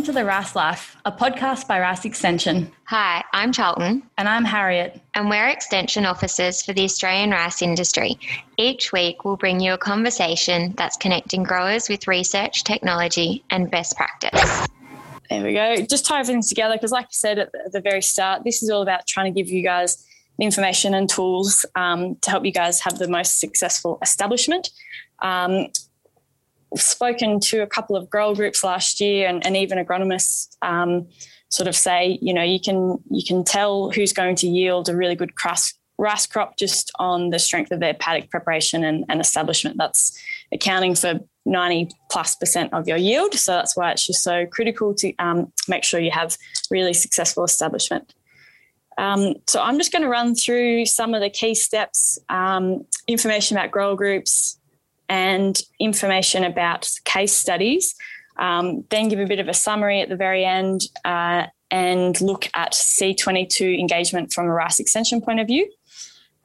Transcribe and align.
Welcome 0.00 0.14
to 0.14 0.18
The 0.18 0.24
Rice 0.24 0.56
Life, 0.56 0.96
a 1.04 1.12
podcast 1.12 1.68
by 1.68 1.78
Rice 1.78 2.06
Extension. 2.06 2.72
Hi, 2.84 3.22
I'm 3.34 3.52
Charlton. 3.52 4.02
And 4.16 4.30
I'm 4.30 4.46
Harriet. 4.46 4.98
And 5.12 5.28
we're 5.28 5.48
Extension 5.48 6.06
Officers 6.06 6.62
for 6.62 6.72
the 6.72 6.84
Australian 6.84 7.32
rice 7.32 7.60
industry. 7.60 8.18
Each 8.56 8.94
week, 8.94 9.26
we'll 9.26 9.36
bring 9.36 9.60
you 9.60 9.74
a 9.74 9.76
conversation 9.76 10.72
that's 10.78 10.96
connecting 10.96 11.42
growers 11.42 11.90
with 11.90 12.08
research, 12.08 12.64
technology, 12.64 13.44
and 13.50 13.70
best 13.70 13.94
practice. 13.94 14.66
There 15.28 15.44
we 15.44 15.52
go. 15.52 15.76
Just 15.82 16.06
tie 16.06 16.20
everything 16.20 16.42
together 16.48 16.76
because, 16.76 16.92
like 16.92 17.04
I 17.04 17.08
said 17.10 17.38
at 17.38 17.52
the 17.70 17.82
very 17.82 18.00
start, 18.00 18.42
this 18.42 18.62
is 18.62 18.70
all 18.70 18.80
about 18.80 19.06
trying 19.06 19.30
to 19.30 19.38
give 19.38 19.52
you 19.52 19.62
guys 19.62 20.02
information 20.38 20.94
and 20.94 21.10
tools 21.10 21.66
um, 21.74 22.16
to 22.22 22.30
help 22.30 22.46
you 22.46 22.52
guys 22.52 22.80
have 22.80 22.98
the 22.98 23.06
most 23.06 23.38
successful 23.38 23.98
establishment. 24.00 24.70
Um, 25.18 25.66
spoken 26.76 27.40
to 27.40 27.62
a 27.62 27.66
couple 27.66 27.96
of 27.96 28.08
grower 28.08 28.34
groups 28.34 28.62
last 28.62 29.00
year 29.00 29.28
and, 29.28 29.44
and 29.44 29.56
even 29.56 29.84
agronomists 29.84 30.56
um, 30.62 31.08
sort 31.48 31.68
of 31.68 31.74
say, 31.74 32.18
you 32.22 32.32
know, 32.32 32.42
you 32.42 32.60
can 32.60 32.98
you 33.10 33.24
can 33.24 33.44
tell 33.44 33.90
who's 33.90 34.12
going 34.12 34.36
to 34.36 34.46
yield 34.46 34.88
a 34.88 34.96
really 34.96 35.16
good 35.16 35.32
rice, 35.44 35.74
rice 35.98 36.26
crop 36.26 36.56
just 36.56 36.90
on 36.98 37.30
the 37.30 37.38
strength 37.38 37.72
of 37.72 37.80
their 37.80 37.94
paddock 37.94 38.30
preparation 38.30 38.84
and, 38.84 39.04
and 39.08 39.20
establishment. 39.20 39.76
That's 39.76 40.18
accounting 40.52 40.94
for 40.94 41.20
90 41.46 41.90
plus 42.10 42.36
percent 42.36 42.72
of 42.72 42.86
your 42.86 42.96
yield. 42.96 43.34
So 43.34 43.52
that's 43.52 43.76
why 43.76 43.90
it's 43.90 44.06
just 44.06 44.22
so 44.22 44.46
critical 44.46 44.94
to 44.94 45.14
um, 45.18 45.52
make 45.68 45.84
sure 45.84 46.00
you 46.00 46.10
have 46.12 46.36
really 46.70 46.94
successful 46.94 47.44
establishment. 47.44 48.14
Um, 48.98 49.36
so 49.48 49.62
I'm 49.62 49.78
just 49.78 49.92
going 49.92 50.02
to 50.02 50.08
run 50.08 50.34
through 50.34 50.84
some 50.84 51.14
of 51.14 51.22
the 51.22 51.30
key 51.30 51.54
steps, 51.54 52.18
um, 52.28 52.84
information 53.06 53.56
about 53.56 53.70
grower 53.70 53.96
groups, 53.96 54.59
and 55.10 55.60
information 55.80 56.44
about 56.44 56.88
case 57.04 57.32
studies. 57.32 57.96
Um, 58.38 58.84
then 58.88 59.08
give 59.08 59.18
a 59.18 59.26
bit 59.26 59.40
of 59.40 59.48
a 59.48 59.52
summary 59.52 60.00
at 60.00 60.08
the 60.08 60.16
very 60.16 60.44
end 60.44 60.82
uh, 61.04 61.46
and 61.70 62.18
look 62.20 62.48
at 62.54 62.72
C22 62.72 63.78
engagement 63.78 64.32
from 64.32 64.46
a 64.46 64.52
rice 64.52 64.78
extension 64.78 65.20
point 65.20 65.40
of 65.40 65.48
view. 65.48 65.70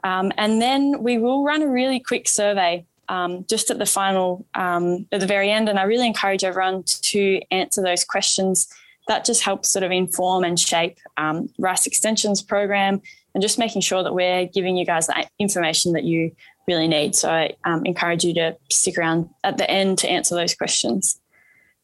Um, 0.03 0.31
and 0.37 0.61
then 0.61 1.03
we 1.03 1.17
will 1.19 1.43
run 1.43 1.61
a 1.61 1.67
really 1.67 1.99
quick 1.99 2.27
survey 2.27 2.85
um, 3.07 3.45
just 3.47 3.69
at 3.69 3.77
the 3.77 3.85
final, 3.85 4.45
um, 4.55 5.07
at 5.11 5.19
the 5.19 5.27
very 5.27 5.51
end. 5.51 5.69
And 5.69 5.79
I 5.79 5.83
really 5.83 6.07
encourage 6.07 6.43
everyone 6.43 6.83
to 6.85 7.41
answer 7.51 7.83
those 7.83 8.03
questions. 8.03 8.67
That 9.07 9.25
just 9.25 9.43
helps 9.43 9.69
sort 9.69 9.83
of 9.83 9.91
inform 9.91 10.43
and 10.43 10.59
shape 10.59 10.97
um, 11.17 11.49
Rice 11.59 11.85
Extension's 11.85 12.41
program 12.41 12.99
and 13.35 13.41
just 13.43 13.59
making 13.59 13.81
sure 13.81 14.01
that 14.01 14.13
we're 14.13 14.47
giving 14.47 14.75
you 14.75 14.85
guys 14.85 15.05
the 15.05 15.27
information 15.37 15.93
that 15.93 16.03
you 16.03 16.31
really 16.67 16.87
need. 16.87 17.15
So 17.15 17.29
I 17.29 17.53
um, 17.63 17.85
encourage 17.85 18.23
you 18.23 18.33
to 18.35 18.57
stick 18.71 18.97
around 18.97 19.29
at 19.43 19.57
the 19.57 19.69
end 19.69 19.99
to 19.99 20.09
answer 20.09 20.35
those 20.35 20.55
questions. 20.55 21.19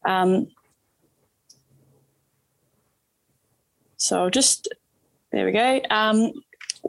Um, 0.05 0.47
so 3.97 4.29
just 4.29 4.67
there 5.31 5.45
we 5.45 5.51
go. 5.51 5.81
Um, 5.89 6.31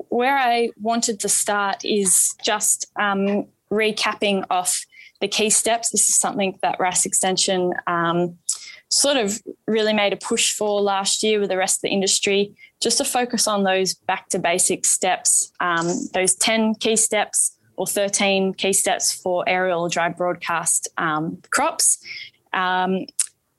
where 0.08 0.36
I 0.36 0.70
wanted 0.80 1.20
to 1.20 1.28
start 1.28 1.84
is 1.84 2.34
just 2.42 2.86
um, 2.98 3.46
recapping 3.70 4.44
off 4.50 4.84
the 5.20 5.28
key 5.28 5.50
steps. 5.50 5.90
This 5.90 6.08
is 6.08 6.16
something 6.16 6.58
that 6.62 6.80
Rice 6.80 7.06
Extension 7.06 7.74
um, 7.86 8.38
sort 8.88 9.16
of 9.16 9.40
really 9.66 9.92
made 9.92 10.12
a 10.12 10.16
push 10.16 10.52
for 10.52 10.80
last 10.80 11.22
year 11.22 11.38
with 11.40 11.50
the 11.50 11.56
rest 11.56 11.78
of 11.78 11.82
the 11.82 11.90
industry, 11.90 12.54
just 12.80 12.98
to 12.98 13.04
focus 13.04 13.46
on 13.46 13.62
those 13.62 13.94
back 13.94 14.28
to 14.30 14.38
basic 14.38 14.84
steps, 14.84 15.52
um, 15.60 15.88
those 16.12 16.34
10 16.34 16.74
key 16.76 16.96
steps 16.96 17.56
or 17.82 17.86
13 17.86 18.54
key 18.54 18.72
steps 18.72 19.12
for 19.12 19.44
aerial 19.48 19.88
dry 19.88 20.08
broadcast 20.08 20.88
um, 20.98 21.42
crops. 21.50 21.98
Um, 22.52 23.06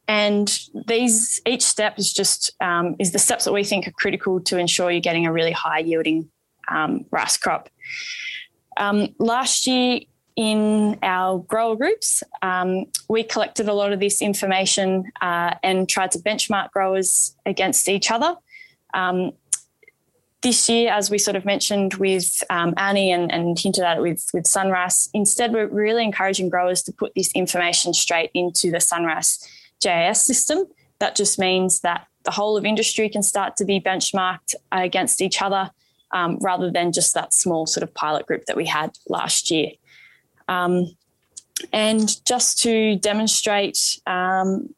and 0.07 0.59
these 0.87 1.41
each 1.45 1.61
step 1.61 1.99
is 1.99 2.13
just 2.13 2.51
um, 2.61 2.95
is 2.99 3.11
the 3.11 3.19
steps 3.19 3.43
that 3.45 3.51
we 3.51 3.63
think 3.65 3.85
are 3.87 3.91
critical 3.91 4.39
to 4.41 4.57
ensure 4.57 4.91
you're 4.91 5.01
getting 5.01 5.25
a 5.25 5.33
really 5.33 5.51
high 5.51 5.79
yielding 5.79 6.29
um, 6.69 7.05
rice 7.11 7.37
crop. 7.37 7.69
Um, 8.77 9.09
last 9.19 9.67
year 9.67 9.99
in 10.35 10.97
our 11.03 11.39
grower 11.39 11.75
groups, 11.75 12.23
um, 12.41 12.85
we 13.09 13.23
collected 13.23 13.67
a 13.67 13.73
lot 13.73 13.91
of 13.91 13.99
this 13.99 14.21
information 14.21 15.11
uh, 15.21 15.55
and 15.63 15.87
tried 15.87 16.11
to 16.11 16.19
benchmark 16.19 16.71
growers 16.71 17.35
against 17.45 17.89
each 17.89 18.09
other. 18.09 18.35
Um, 18.93 19.31
this 20.43 20.67
year, 20.69 20.91
as 20.91 21.09
we 21.09 21.17
sort 21.17 21.35
of 21.35 21.45
mentioned 21.45 21.95
with 21.95 22.43
um, 22.49 22.73
Annie 22.77 23.11
and, 23.11 23.31
and, 23.31 23.57
hinted 23.57 23.83
at 23.83 23.97
it 23.97 24.01
with, 24.01 24.29
with 24.33 24.43
SunRice, 24.43 25.09
instead 25.13 25.53
we're 25.53 25.67
really 25.67 26.03
encouraging 26.03 26.49
growers 26.49 26.83
to 26.83 26.91
put 26.91 27.15
this 27.15 27.31
information 27.31 27.93
straight 27.93 28.29
into 28.33 28.69
the 28.69 28.77
SunRice 28.77 29.41
GIS 29.81 30.21
system. 30.21 30.65
That 30.99 31.15
just 31.15 31.39
means 31.39 31.79
that 31.79 32.07
the 32.23 32.31
whole 32.31 32.57
of 32.57 32.65
industry 32.65 33.09
can 33.09 33.23
start 33.23 33.55
to 33.57 33.65
be 33.65 33.79
benchmarked 33.79 34.55
against 34.71 35.21
each 35.21 35.41
other 35.41 35.71
um, 36.11 36.37
rather 36.41 36.69
than 36.69 36.91
just 36.91 37.13
that 37.13 37.33
small 37.33 37.65
sort 37.65 37.83
of 37.83 37.93
pilot 37.93 38.25
group 38.25 38.45
that 38.45 38.57
we 38.57 38.65
had 38.65 38.91
last 39.07 39.49
year. 39.49 39.71
Um, 40.47 40.95
and 41.71 42.23
just 42.25 42.61
to 42.63 42.97
demonstrate, 42.97 43.99
um, 44.05 44.73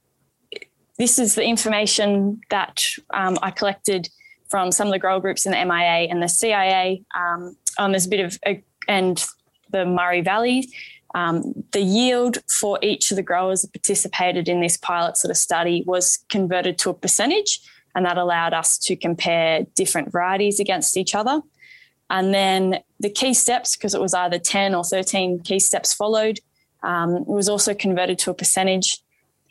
this 0.99 1.17
is 1.17 1.35
the 1.35 1.43
information 1.43 2.41
that 2.51 2.83
um, 3.11 3.37
I 3.41 3.49
collected 3.51 4.09
from 4.49 4.71
some 4.71 4.87
of 4.87 4.93
the 4.93 4.99
grower 4.99 5.19
groups 5.19 5.45
in 5.45 5.51
the 5.51 5.65
MIA 5.65 6.07
and 6.09 6.21
the 6.21 6.29
CIA. 6.29 7.03
Um, 7.15 7.55
there's 7.77 8.05
a 8.05 8.09
bit 8.09 8.19
of, 8.19 8.37
a, 8.45 8.63
and 8.87 9.25
the 9.71 9.85
Murray 9.85 10.21
Valley. 10.21 10.69
Um, 11.13 11.53
the 11.71 11.81
yield 11.81 12.39
for 12.49 12.77
each 12.81 13.09
of 13.11 13.15
the 13.15 13.23
growers 13.23 13.61
that 13.61 13.71
participated 13.71 14.49
in 14.49 14.59
this 14.59 14.75
pilot 14.75 15.17
sort 15.17 15.31
of 15.31 15.37
study 15.37 15.83
was 15.87 16.19
converted 16.29 16.77
to 16.79 16.89
a 16.89 16.93
percentage, 16.93 17.61
and 17.95 18.05
that 18.05 18.17
allowed 18.17 18.53
us 18.53 18.77
to 18.79 18.95
compare 18.95 19.65
different 19.75 20.11
varieties 20.11 20.59
against 20.59 20.97
each 20.97 21.15
other. 21.15 21.41
And 22.09 22.33
then 22.33 22.79
the 22.99 23.09
key 23.09 23.33
steps, 23.33 23.75
because 23.75 23.95
it 23.95 24.01
was 24.01 24.13
either 24.13 24.37
10 24.37 24.75
or 24.75 24.83
13 24.83 25.39
key 25.39 25.59
steps 25.59 25.93
followed, 25.93 26.39
um, 26.83 27.25
was 27.25 27.49
also 27.49 27.73
converted 27.73 28.19
to 28.19 28.31
a 28.31 28.33
percentage. 28.33 28.99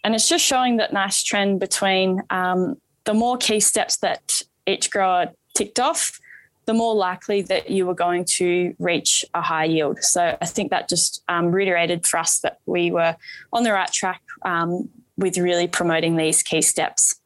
And 0.05 0.15
it's 0.15 0.28
just 0.28 0.44
showing 0.44 0.76
that 0.76 0.93
nice 0.93 1.22
trend 1.22 1.61
between 1.61 2.22
um, 2.31 2.76
the 3.05 3.15
more 3.15 3.37
key 3.37 3.61
steps 3.61 3.97
that 3.99 4.33
each 4.66 4.91
grower 4.91 5.32
ticked 5.54 5.78
off, 5.78 6.20
the 6.66 6.75
more 6.75 6.94
likely 6.94 7.42
that 7.42 7.70
you 7.70 7.86
were 7.86 7.94
going 7.94 8.25
to 8.25 8.75
reach 8.78 9.25
a 9.34 9.42
high 9.42 9.64
yield. 9.64 10.02
So 10.02 10.36
I 10.41 10.47
think 10.47 10.70
that 10.70 10.88
just 10.88 11.22
um, 11.28 11.52
reiterated 11.52 12.06
for 12.06 12.19
us 12.19 12.41
that 12.41 12.58
we 12.66 12.91
were 12.91 13.16
on 13.52 13.64
the 13.64 13.72
right 13.72 13.92
track 13.92 14.22
um, 14.44 14.88
with 15.16 15.36
really 15.38 15.69
promoting 15.69 16.16
these 16.16 16.42
key 16.42 16.62
steps. 16.62 17.16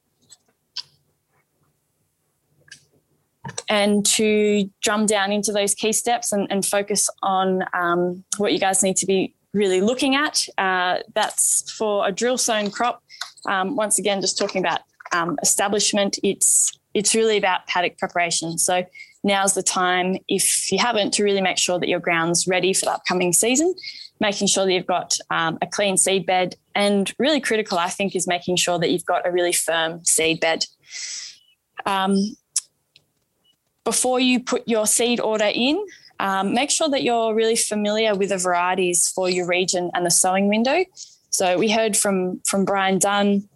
And 3.68 4.04
to 4.06 4.68
drum 4.82 5.06
down 5.06 5.32
into 5.32 5.52
those 5.52 5.74
key 5.74 5.92
steps 5.92 6.32
and, 6.32 6.46
and 6.50 6.64
focus 6.64 7.08
on 7.22 7.64
um, 7.72 8.24
what 8.36 8.52
you 8.52 8.58
guys 8.58 8.82
need 8.82 8.96
to 8.96 9.06
be 9.06 9.34
really 9.54 9.80
looking 9.80 10.14
at. 10.14 10.46
Uh, 10.58 10.98
that's 11.14 11.70
for 11.72 12.06
a 12.06 12.12
drill 12.12 12.38
sown 12.38 12.70
crop. 12.70 13.02
Um, 13.46 13.76
once 13.76 13.98
again, 13.98 14.20
just 14.20 14.36
talking 14.36 14.62
about 14.62 14.80
um, 15.12 15.38
establishment, 15.42 16.18
it's 16.22 16.78
it's 16.98 17.14
really 17.14 17.38
about 17.38 17.66
paddock 17.66 17.96
preparation. 17.98 18.58
So 18.58 18.84
now's 19.22 19.54
the 19.54 19.62
time, 19.62 20.16
if 20.28 20.70
you 20.72 20.78
haven't, 20.78 21.12
to 21.14 21.24
really 21.24 21.40
make 21.40 21.58
sure 21.58 21.78
that 21.78 21.88
your 21.88 22.00
ground's 22.00 22.46
ready 22.46 22.72
for 22.72 22.86
the 22.86 22.92
upcoming 22.92 23.32
season, 23.32 23.74
making 24.20 24.48
sure 24.48 24.64
that 24.64 24.72
you've 24.72 24.86
got 24.86 25.16
um, 25.30 25.58
a 25.62 25.66
clean 25.66 25.96
seed 25.96 26.26
bed. 26.26 26.56
And 26.74 27.12
really 27.18 27.40
critical, 27.40 27.78
I 27.78 27.88
think, 27.88 28.14
is 28.14 28.26
making 28.26 28.56
sure 28.56 28.78
that 28.78 28.90
you've 28.90 29.06
got 29.06 29.26
a 29.26 29.30
really 29.30 29.52
firm 29.52 30.04
seed 30.04 30.40
bed. 30.40 30.66
Um, 31.86 32.36
before 33.84 34.20
you 34.20 34.40
put 34.40 34.66
your 34.66 34.86
seed 34.86 35.20
order 35.20 35.50
in, 35.54 35.84
um, 36.20 36.52
make 36.52 36.70
sure 36.70 36.88
that 36.88 37.02
you're 37.02 37.34
really 37.34 37.56
familiar 37.56 38.14
with 38.14 38.30
the 38.30 38.38
varieties 38.38 39.08
for 39.08 39.30
your 39.30 39.46
region 39.46 39.90
and 39.94 40.04
the 40.04 40.10
sowing 40.10 40.48
window. 40.48 40.84
So 41.30 41.56
we 41.58 41.70
heard 41.70 41.96
from 41.96 42.40
from 42.44 42.64
Brian 42.64 42.98
Dunn 42.98 43.48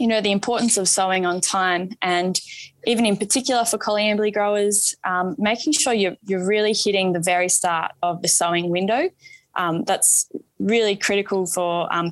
you 0.00 0.06
know, 0.06 0.22
the 0.22 0.32
importance 0.32 0.78
of 0.78 0.88
sowing 0.88 1.26
on 1.26 1.42
time 1.42 1.90
and 2.00 2.40
even 2.86 3.04
in 3.04 3.18
particular 3.18 3.66
for 3.66 3.76
Coleambally 3.76 4.32
growers, 4.32 4.96
um, 5.04 5.36
making 5.38 5.74
sure 5.74 5.92
you're, 5.92 6.16
you're 6.26 6.46
really 6.46 6.72
hitting 6.72 7.12
the 7.12 7.20
very 7.20 7.50
start 7.50 7.92
of 8.02 8.22
the 8.22 8.28
sowing 8.28 8.70
window. 8.70 9.10
Um, 9.56 9.84
that's 9.84 10.30
really 10.58 10.96
critical 10.96 11.44
for 11.44 11.92
um, 11.92 12.10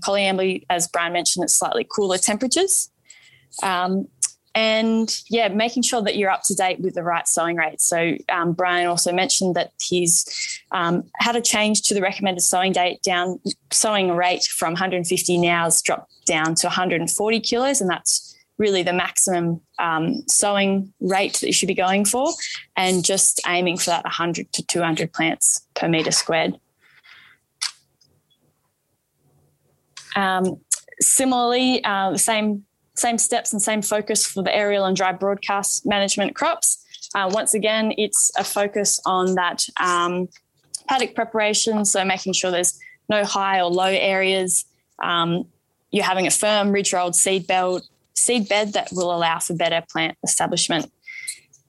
as 0.69 0.87
Brian 0.89 1.15
mentioned, 1.15 1.45
it's 1.45 1.55
slightly 1.55 1.87
cooler 1.91 2.19
temperatures. 2.19 2.91
Um, 3.63 4.09
and 4.59 5.23
yeah, 5.29 5.47
making 5.47 5.85
sure 5.85 6.03
that 6.03 6.17
you're 6.17 6.31
up 6.31 6.43
to 6.43 6.55
date 6.55 6.81
with 6.81 6.95
the 6.95 7.05
right 7.05 7.29
sowing 7.29 7.55
rate. 7.55 7.81
So 7.81 8.17
um, 8.29 8.55
Brian 8.55 8.89
also 8.89 9.13
mentioned 9.13 9.55
that 9.55 9.71
he's 9.81 10.27
um, 10.73 11.05
had 11.19 11.37
a 11.37 11.41
change 11.41 11.83
to 11.83 11.95
the 11.95 12.03
recommended 12.03 12.41
sowing 12.41 12.73
date 12.73 13.01
down 13.03 13.39
sowing 13.71 14.11
rate 14.17 14.43
from 14.43 14.73
150 14.73 15.39
now 15.39 15.65
has 15.65 15.81
dropped 15.81 16.11
down 16.27 16.57
to 16.57 16.67
140 16.67 17.41
kilos, 17.41 17.81
and 17.81 17.89
that's 17.89 18.37
really 18.59 18.83
the 18.83 18.93
maximum 18.93 19.61
um, 19.79 20.25
sowing 20.27 20.93
rate 20.99 21.35
that 21.35 21.47
you 21.47 21.53
should 21.53 21.69
be 21.69 21.75
going 21.75 22.05
for, 22.05 22.29
and 22.77 23.05
just 23.05 23.41
aiming 23.47 23.79
for 23.79 23.91
that 23.91 24.03
100 24.03 24.53
to 24.55 24.67
200 24.67 25.13
plants 25.13 25.65
per 25.77 25.89
meter 25.89 26.11
squared. 26.11 26.59
Um, 30.17 30.61
similarly, 31.01 31.85
uh, 31.85 32.11
the 32.11 32.19
same 32.19 32.65
same 32.99 33.19
steps 33.19 33.53
and 33.53 33.63
same 33.63 33.83
focus 33.83 34.27
for 34.27 34.43
the 34.43 34.55
aerial 34.55 34.85
and 34.85 34.97
dry 34.97 35.13
broadcast 35.13 35.87
management 35.87 36.35
crops. 36.35 36.85
Uh, 37.15 37.31
once 37.33 37.55
again, 37.55 37.93
it's 37.97 38.31
a 38.37 38.45
focus 38.45 39.01
on 39.07 39.35
that 39.35 39.65
um, 39.81 40.29
paddock 40.89 41.15
preparation, 41.15 41.85
so 41.85 42.05
making 42.05 42.33
sure 42.33 42.51
there's 42.51 42.79
no 43.09 43.25
high 43.25 43.61
or 43.61 43.71
low 43.71 43.87
areas. 43.87 44.65
Um, 45.03 45.47
you're 45.91 46.05
having 46.05 46.27
a 46.27 46.31
firm 46.31 46.71
ridge 46.71 46.93
rolled 46.93 47.17
seed 47.17 47.47
belt, 47.47 47.89
seed 48.15 48.49
bed 48.49 48.75
that 48.75 48.89
will 48.93 49.15
allow 49.15 49.39
for 49.39 49.55
better 49.55 49.83
plant 49.91 50.19
establishment. 50.23 50.93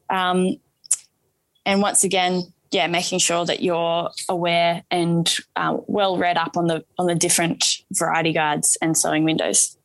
Um, 0.10 0.58
and 1.66 1.82
once 1.82 2.04
again, 2.04 2.44
yeah, 2.72 2.88
making 2.88 3.20
sure 3.20 3.46
that 3.46 3.62
you're 3.62 4.10
aware 4.28 4.84
and 4.92 5.34
uh, 5.56 5.78
well 5.88 6.18
read 6.18 6.38
up 6.38 6.56
on 6.58 6.68
the 6.68 6.84
on 6.98 7.08
the 7.08 7.16
different 7.16 7.66
variety 7.92 8.34
guides 8.34 8.78
and 8.82 8.98
sowing 8.98 9.24
windows. 9.24 9.78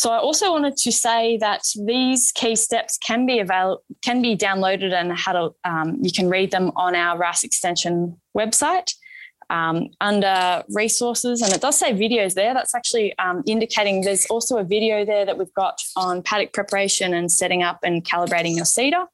So 0.00 0.10
I 0.12 0.16
also 0.16 0.50
wanted 0.50 0.78
to 0.78 0.92
say 0.92 1.36
that 1.42 1.60
these 1.84 2.32
key 2.32 2.56
steps 2.56 2.96
can 2.96 3.26
be 3.26 3.38
available, 3.38 3.84
can 4.02 4.22
be 4.22 4.34
downloaded 4.34 4.94
and 4.94 5.12
how 5.12 5.32
to 5.32 5.54
um, 5.64 5.98
you 6.00 6.10
can 6.10 6.30
read 6.30 6.50
them 6.52 6.72
on 6.74 6.94
our 6.94 7.18
Rice 7.18 7.44
Extension 7.44 8.18
website 8.34 8.94
um, 9.50 9.90
under 10.00 10.64
resources, 10.70 11.42
and 11.42 11.52
it 11.52 11.60
does 11.60 11.78
say 11.78 11.92
videos 11.92 12.32
there. 12.32 12.54
That's 12.54 12.74
actually 12.74 13.12
um, 13.18 13.42
indicating 13.46 14.00
there's 14.00 14.24
also 14.30 14.56
a 14.56 14.64
video 14.64 15.04
there 15.04 15.26
that 15.26 15.36
we've 15.36 15.52
got 15.52 15.82
on 15.96 16.22
paddock 16.22 16.54
preparation 16.54 17.12
and 17.12 17.30
setting 17.30 17.62
up 17.62 17.80
and 17.82 18.02
calibrating 18.02 18.56
your 18.56 18.64
seeder. 18.64 19.04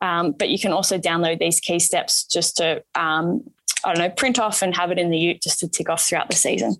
Um, 0.00 0.36
but 0.38 0.50
you 0.50 0.58
can 0.60 0.70
also 0.70 0.98
download 0.98 1.40
these 1.40 1.58
key 1.58 1.80
steps 1.80 2.26
just 2.26 2.58
to, 2.58 2.84
um, 2.94 3.42
I 3.84 3.92
don't 3.92 3.98
know, 3.98 4.10
print 4.10 4.38
off 4.38 4.62
and 4.62 4.76
have 4.76 4.92
it 4.92 5.00
in 5.00 5.10
the 5.10 5.18
ute 5.18 5.42
just 5.42 5.58
to 5.60 5.68
tick 5.68 5.90
off 5.90 6.04
throughout 6.04 6.30
the 6.30 6.36
season. 6.36 6.76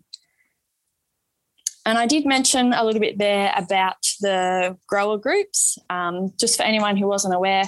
And 1.84 1.98
I 1.98 2.06
did 2.06 2.24
mention 2.24 2.72
a 2.72 2.84
little 2.84 3.00
bit 3.00 3.18
there 3.18 3.52
about 3.56 3.96
the 4.20 4.76
grower 4.86 5.18
groups. 5.18 5.78
Um, 5.90 6.32
just 6.38 6.56
for 6.56 6.62
anyone 6.62 6.96
who 6.96 7.06
wasn't 7.08 7.34
aware, 7.34 7.64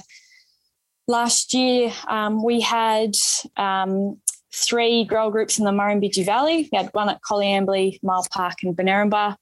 last 1.08 1.52
year 1.52 1.92
um, 2.06 2.42
we 2.44 2.60
had 2.60 3.14
um, 3.56 4.20
three 4.54 5.04
grower 5.04 5.30
groups 5.30 5.58
in 5.58 5.64
the 5.64 5.72
Murrumbidgee 5.72 6.24
Valley. 6.24 6.68
We 6.70 6.78
had 6.78 6.90
one 6.92 7.08
at 7.08 7.20
Coleambally, 7.28 7.98
Myall 8.02 8.28
Park, 8.30 8.58
and 8.62 8.76
Benerembah. 8.76 9.36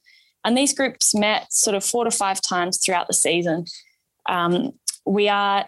And 0.44 0.56
these 0.56 0.74
groups 0.74 1.14
met 1.14 1.52
sort 1.52 1.76
of 1.76 1.84
four 1.84 2.04
to 2.04 2.10
five 2.10 2.40
times 2.40 2.78
throughout 2.78 3.06
the 3.06 3.14
season. 3.14 3.66
Um, 4.28 4.72
we 5.04 5.28
are 5.28 5.66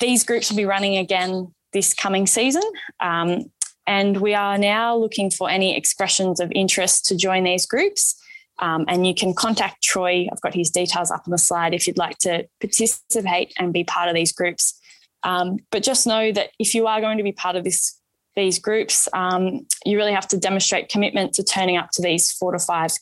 these 0.00 0.24
groups 0.24 0.50
will 0.50 0.56
be 0.56 0.64
running 0.64 0.96
again 0.96 1.52
this 1.72 1.92
coming 1.92 2.26
season. 2.26 2.62
Um, 3.00 3.50
and 3.86 4.18
we 4.18 4.34
are 4.34 4.58
now 4.58 4.96
looking 4.96 5.30
for 5.30 5.50
any 5.50 5.76
expressions 5.76 6.40
of 6.40 6.52
interest 6.54 7.06
to 7.06 7.16
join 7.16 7.44
these 7.44 7.66
groups. 7.66 8.20
Um, 8.60 8.84
and 8.88 9.06
you 9.06 9.14
can 9.14 9.34
contact 9.34 9.82
Troy. 9.82 10.28
I've 10.30 10.40
got 10.40 10.54
his 10.54 10.70
details 10.70 11.10
up 11.10 11.22
on 11.26 11.30
the 11.30 11.38
slide 11.38 11.74
if 11.74 11.86
you'd 11.86 11.98
like 11.98 12.18
to 12.18 12.46
participate 12.60 13.52
and 13.58 13.72
be 13.72 13.84
part 13.84 14.08
of 14.08 14.14
these 14.14 14.32
groups. 14.32 14.78
Um, 15.22 15.58
but 15.70 15.82
just 15.82 16.06
know 16.06 16.32
that 16.32 16.50
if 16.58 16.74
you 16.74 16.86
are 16.86 17.00
going 17.00 17.18
to 17.18 17.24
be 17.24 17.32
part 17.32 17.56
of 17.56 17.64
this 17.64 17.94
these 18.36 18.60
groups, 18.60 19.08
um, 19.14 19.66
you 19.84 19.96
really 19.96 20.12
have 20.12 20.28
to 20.28 20.38
demonstrate 20.38 20.88
commitment 20.88 21.32
to 21.34 21.42
turning 21.42 21.76
up 21.76 21.90
to 21.92 22.02
these 22.02 22.30
four 22.30 22.52
to 22.52 22.58
five 22.60 22.92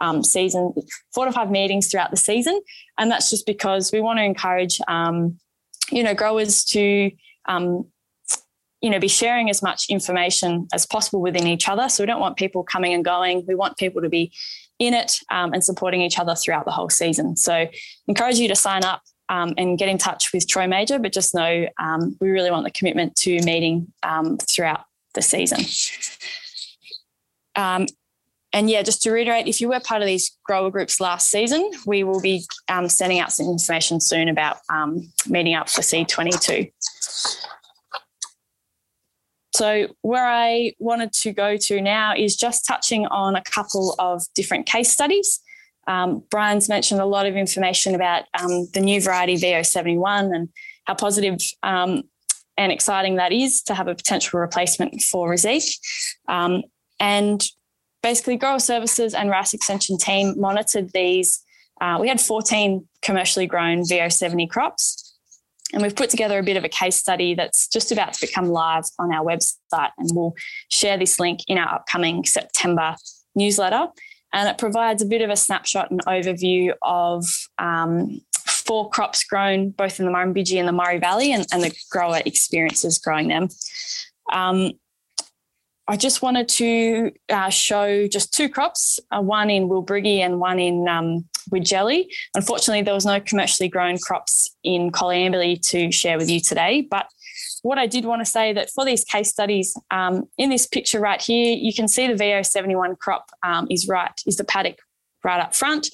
um, 0.00 0.24
season, 0.24 0.72
four 1.12 1.26
to 1.26 1.32
five 1.32 1.50
meetings 1.50 1.90
throughout 1.90 2.10
the 2.10 2.16
season, 2.16 2.58
and 2.96 3.10
that's 3.10 3.28
just 3.28 3.44
because 3.44 3.92
we 3.92 4.00
want 4.00 4.18
to 4.18 4.24
encourage 4.24 4.78
um, 4.88 5.38
you 5.90 6.02
know, 6.02 6.14
growers 6.14 6.64
to, 6.64 7.10
um, 7.46 7.86
you 8.80 8.90
know, 8.90 8.98
be 8.98 9.08
sharing 9.08 9.50
as 9.50 9.62
much 9.62 9.86
information 9.88 10.68
as 10.72 10.86
possible 10.86 11.20
within 11.20 11.46
each 11.46 11.68
other. 11.68 11.88
So 11.88 12.02
we 12.02 12.06
don't 12.06 12.20
want 12.20 12.36
people 12.36 12.62
coming 12.62 12.94
and 12.94 13.04
going. 13.04 13.44
We 13.46 13.54
want 13.54 13.76
people 13.76 14.02
to 14.02 14.08
be 14.08 14.32
in 14.78 14.94
it 14.94 15.18
um, 15.30 15.52
and 15.52 15.64
supporting 15.64 16.00
each 16.00 16.18
other 16.18 16.34
throughout 16.34 16.64
the 16.64 16.70
whole 16.70 16.90
season. 16.90 17.36
So 17.36 17.68
encourage 18.06 18.38
you 18.38 18.48
to 18.48 18.54
sign 18.54 18.84
up 18.84 19.02
um, 19.28 19.54
and 19.58 19.78
get 19.78 19.88
in 19.88 19.98
touch 19.98 20.32
with 20.32 20.48
Troy 20.48 20.66
Major, 20.66 20.98
but 20.98 21.12
just 21.12 21.34
know 21.34 21.66
um, 21.80 22.16
we 22.20 22.30
really 22.30 22.50
want 22.50 22.64
the 22.64 22.70
commitment 22.70 23.16
to 23.16 23.42
meeting 23.42 23.92
um, 24.02 24.38
throughout 24.38 24.84
the 25.14 25.22
season. 25.22 25.60
Um, 27.56 27.86
and 28.52 28.70
yeah, 28.70 28.82
just 28.82 29.02
to 29.02 29.10
reiterate, 29.10 29.46
if 29.46 29.60
you 29.60 29.68
were 29.68 29.80
part 29.80 30.00
of 30.00 30.06
these 30.06 30.38
grower 30.44 30.70
groups 30.70 31.00
last 31.00 31.30
season, 31.30 31.70
we 31.84 32.02
will 32.02 32.20
be 32.20 32.44
um, 32.68 32.88
sending 32.88 33.18
out 33.18 33.32
some 33.32 33.46
information 33.46 34.00
soon 34.00 34.28
about 34.28 34.58
meeting 35.28 35.54
up 35.54 35.68
for 35.68 35.82
C22. 35.82 36.72
So, 39.58 39.88
where 40.02 40.24
I 40.24 40.74
wanted 40.78 41.12
to 41.14 41.32
go 41.32 41.56
to 41.56 41.80
now 41.80 42.14
is 42.16 42.36
just 42.36 42.64
touching 42.64 43.06
on 43.06 43.34
a 43.34 43.42
couple 43.42 43.96
of 43.98 44.22
different 44.36 44.66
case 44.66 44.88
studies. 44.88 45.40
Um, 45.88 46.22
Brian's 46.30 46.68
mentioned 46.68 47.00
a 47.00 47.06
lot 47.06 47.26
of 47.26 47.34
information 47.34 47.96
about 47.96 48.22
um, 48.40 48.68
the 48.72 48.78
new 48.78 49.00
variety 49.00 49.34
VO71 49.34 50.32
and 50.32 50.48
how 50.84 50.94
positive 50.94 51.40
um, 51.64 52.04
and 52.56 52.70
exciting 52.70 53.16
that 53.16 53.32
is 53.32 53.60
to 53.64 53.74
have 53.74 53.88
a 53.88 53.96
potential 53.96 54.38
replacement 54.38 55.02
for 55.02 55.28
Reiziq. 55.28 55.76
Um, 56.28 56.62
and 57.00 57.44
basically 58.00 58.36
grower 58.36 58.60
services 58.60 59.12
and 59.12 59.28
Rice 59.28 59.54
extension 59.54 59.98
team 59.98 60.38
monitored 60.38 60.92
these. 60.92 61.42
Uh, 61.80 61.98
we 62.00 62.06
had 62.06 62.20
14 62.20 62.86
commercially 63.02 63.48
grown 63.48 63.82
VO70 63.82 64.48
crops. 64.48 65.07
And 65.72 65.82
we've 65.82 65.94
put 65.94 66.10
together 66.10 66.38
a 66.38 66.42
bit 66.42 66.56
of 66.56 66.64
a 66.64 66.68
case 66.68 66.96
study 66.96 67.34
that's 67.34 67.68
just 67.68 67.92
about 67.92 68.14
to 68.14 68.26
become 68.26 68.46
live 68.46 68.84
on 68.98 69.12
our 69.12 69.24
website. 69.24 69.90
And 69.98 70.10
we'll 70.12 70.34
share 70.70 70.96
this 70.96 71.20
link 71.20 71.40
in 71.46 71.58
our 71.58 71.74
upcoming 71.74 72.24
September 72.24 72.96
newsletter. 73.34 73.88
And 74.32 74.48
it 74.48 74.58
provides 74.58 75.02
a 75.02 75.06
bit 75.06 75.22
of 75.22 75.30
a 75.30 75.36
snapshot 75.36 75.90
and 75.90 76.04
overview 76.06 76.72
of 76.82 77.24
um, 77.58 78.20
four 78.32 78.90
crops 78.90 79.24
grown 79.24 79.70
both 79.70 79.98
in 79.98 80.06
the 80.06 80.12
Murrumbidgee 80.12 80.58
and 80.58 80.68
the 80.68 80.72
Murray 80.72 80.98
Valley 80.98 81.32
and, 81.32 81.46
and 81.52 81.62
the 81.62 81.74
grower 81.90 82.20
experiences 82.24 82.98
growing 82.98 83.28
them. 83.28 83.48
Um, 84.32 84.72
I 85.90 85.96
just 85.96 86.20
wanted 86.20 86.48
to 86.48 87.12
uh, 87.30 87.48
show 87.48 88.06
just 88.06 88.34
two 88.34 88.50
crops, 88.50 89.00
uh, 89.10 89.22
one 89.22 89.48
in 89.48 89.68
Wilbriggie 89.68 90.18
and 90.18 90.38
one 90.38 90.58
in 90.58 90.86
um, 90.86 91.24
Widgelli. 91.50 92.06
Unfortunately, 92.34 92.82
there 92.82 92.94
was 92.94 93.06
no 93.06 93.20
commercially 93.20 93.68
grown 93.68 93.98
crops 93.98 94.54
in 94.64 94.90
Coleambally 94.90 95.60
to 95.68 95.90
share 95.92 96.18
with 96.18 96.30
you 96.30 96.40
today. 96.40 96.86
But 96.88 97.06
what 97.62 97.78
I 97.78 97.86
did 97.86 98.04
want 98.04 98.20
to 98.20 98.30
say 98.30 98.52
that 98.52 98.70
for 98.70 98.84
these 98.84 99.04
case 99.04 99.30
studies, 99.30 99.76
um, 99.90 100.28
in 100.38 100.50
this 100.50 100.66
picture 100.66 101.00
right 101.00 101.20
here, 101.20 101.56
you 101.56 101.72
can 101.74 101.88
see 101.88 102.06
the 102.06 102.14
VO71 102.14 102.98
crop 102.98 103.30
um, 103.42 103.66
is 103.70 103.88
right, 103.88 104.12
is 104.26 104.36
the 104.36 104.44
paddock 104.44 104.78
right 105.24 105.40
up 105.40 105.54
front, 105.54 105.90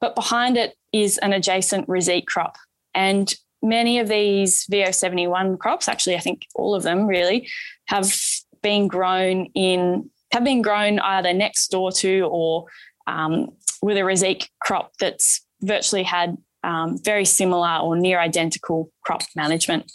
but 0.00 0.14
behind 0.14 0.56
it 0.56 0.74
is 0.92 1.18
an 1.18 1.32
adjacent 1.32 1.86
Reiziq 1.88 2.26
crop. 2.26 2.56
And 2.94 3.34
many 3.62 3.98
of 3.98 4.08
these 4.08 4.66
VO71 4.66 5.58
crops, 5.58 5.88
actually, 5.88 6.16
I 6.16 6.20
think 6.20 6.46
all 6.54 6.74
of 6.74 6.82
them 6.82 7.06
really, 7.06 7.48
have 7.86 8.14
been 8.62 8.88
grown 8.88 9.46
in 9.54 10.10
have 10.32 10.44
been 10.44 10.60
grown 10.60 10.98
either 10.98 11.32
next 11.32 11.68
door 11.68 11.92
to 11.92 12.28
or 12.30 12.66
um, 13.06 13.48
with 13.82 13.96
a 13.96 14.00
Reiziq 14.00 14.48
crop 14.60 14.92
that's 14.98 15.44
virtually 15.62 16.02
had 16.02 16.36
um, 16.64 16.98
very 17.02 17.24
similar 17.24 17.78
or 17.78 17.96
near 17.96 18.18
identical 18.18 18.90
crop 19.02 19.22
management. 19.34 19.90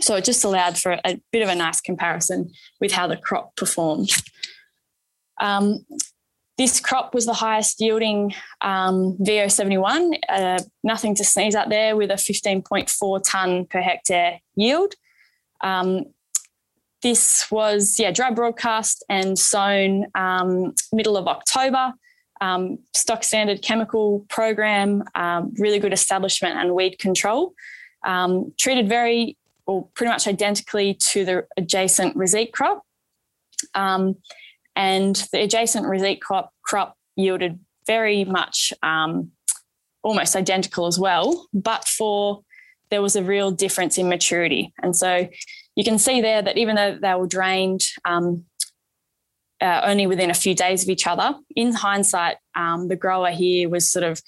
So 0.00 0.16
it 0.16 0.24
just 0.24 0.44
allowed 0.44 0.78
for 0.78 0.98
a 1.04 1.20
bit 1.32 1.42
of 1.42 1.48
a 1.48 1.54
nice 1.54 1.80
comparison 1.80 2.50
with 2.80 2.92
how 2.92 3.06
the 3.06 3.16
crop 3.16 3.56
performed. 3.56 4.10
Um, 5.40 5.84
this 6.56 6.80
crop 6.80 7.14
was 7.14 7.24
the 7.24 7.34
highest 7.34 7.80
yielding 7.80 8.34
um, 8.62 9.16
VO71, 9.20 10.18
uh, 10.28 10.58
nothing 10.82 11.14
to 11.14 11.24
sneeze 11.24 11.54
at 11.54 11.68
there, 11.68 11.96
with 11.96 12.10
a 12.10 12.14
15.4 12.14 13.22
tonne 13.24 13.66
per 13.66 13.80
hectare 13.80 14.40
yield. 14.56 14.94
Um, 15.60 16.06
this 17.02 17.46
was 17.50 17.98
yeah 18.00 18.10
dry 18.10 18.32
broadcast 18.32 19.04
and 19.08 19.38
sown 19.38 20.06
um, 20.16 20.74
middle 20.92 21.16
of 21.16 21.28
October. 21.28 21.92
Um, 22.40 22.78
stock 22.94 23.24
standard 23.24 23.62
chemical 23.62 24.24
program, 24.28 25.02
um, 25.14 25.52
really 25.58 25.78
good 25.78 25.92
establishment 25.92 26.56
and 26.56 26.74
weed 26.74 26.98
control. 26.98 27.54
Um, 28.04 28.52
treated 28.58 28.88
very 28.88 29.36
or 29.66 29.86
pretty 29.94 30.10
much 30.10 30.26
identically 30.26 30.94
to 30.94 31.24
the 31.24 31.46
adjacent 31.56 32.16
Reiziq 32.16 32.52
crop. 32.52 32.82
Um, 33.74 34.16
and 34.74 35.14
the 35.30 35.42
adjacent 35.42 35.84
Reiziq 35.84 36.20
crop, 36.20 36.52
crop 36.62 36.96
yielded 37.16 37.60
very 37.86 38.24
much 38.24 38.72
um, 38.82 39.30
almost 40.02 40.34
identical 40.36 40.86
as 40.86 40.98
well, 40.98 41.48
but 41.52 41.86
for 41.86 42.42
there 42.90 43.02
was 43.02 43.14
a 43.14 43.22
real 43.22 43.50
difference 43.50 43.98
in 43.98 44.08
maturity. 44.08 44.72
And 44.82 44.96
so 44.96 45.28
you 45.76 45.84
can 45.84 45.98
see 45.98 46.22
there 46.22 46.40
that 46.40 46.56
even 46.56 46.76
though 46.76 46.98
they 47.00 47.14
were 47.14 47.26
drained 47.26 47.82
um, 48.06 48.44
uh, 49.60 49.80
only 49.84 50.06
within 50.06 50.30
a 50.30 50.34
few 50.34 50.54
days 50.54 50.82
of 50.82 50.88
each 50.88 51.06
other, 51.06 51.34
in 51.56 51.72
hindsight, 51.72 52.36
um, 52.54 52.88
the 52.88 52.96
grower 52.96 53.30
here 53.30 53.68
was 53.68 53.90
sort 53.90 54.04
of 54.04 54.22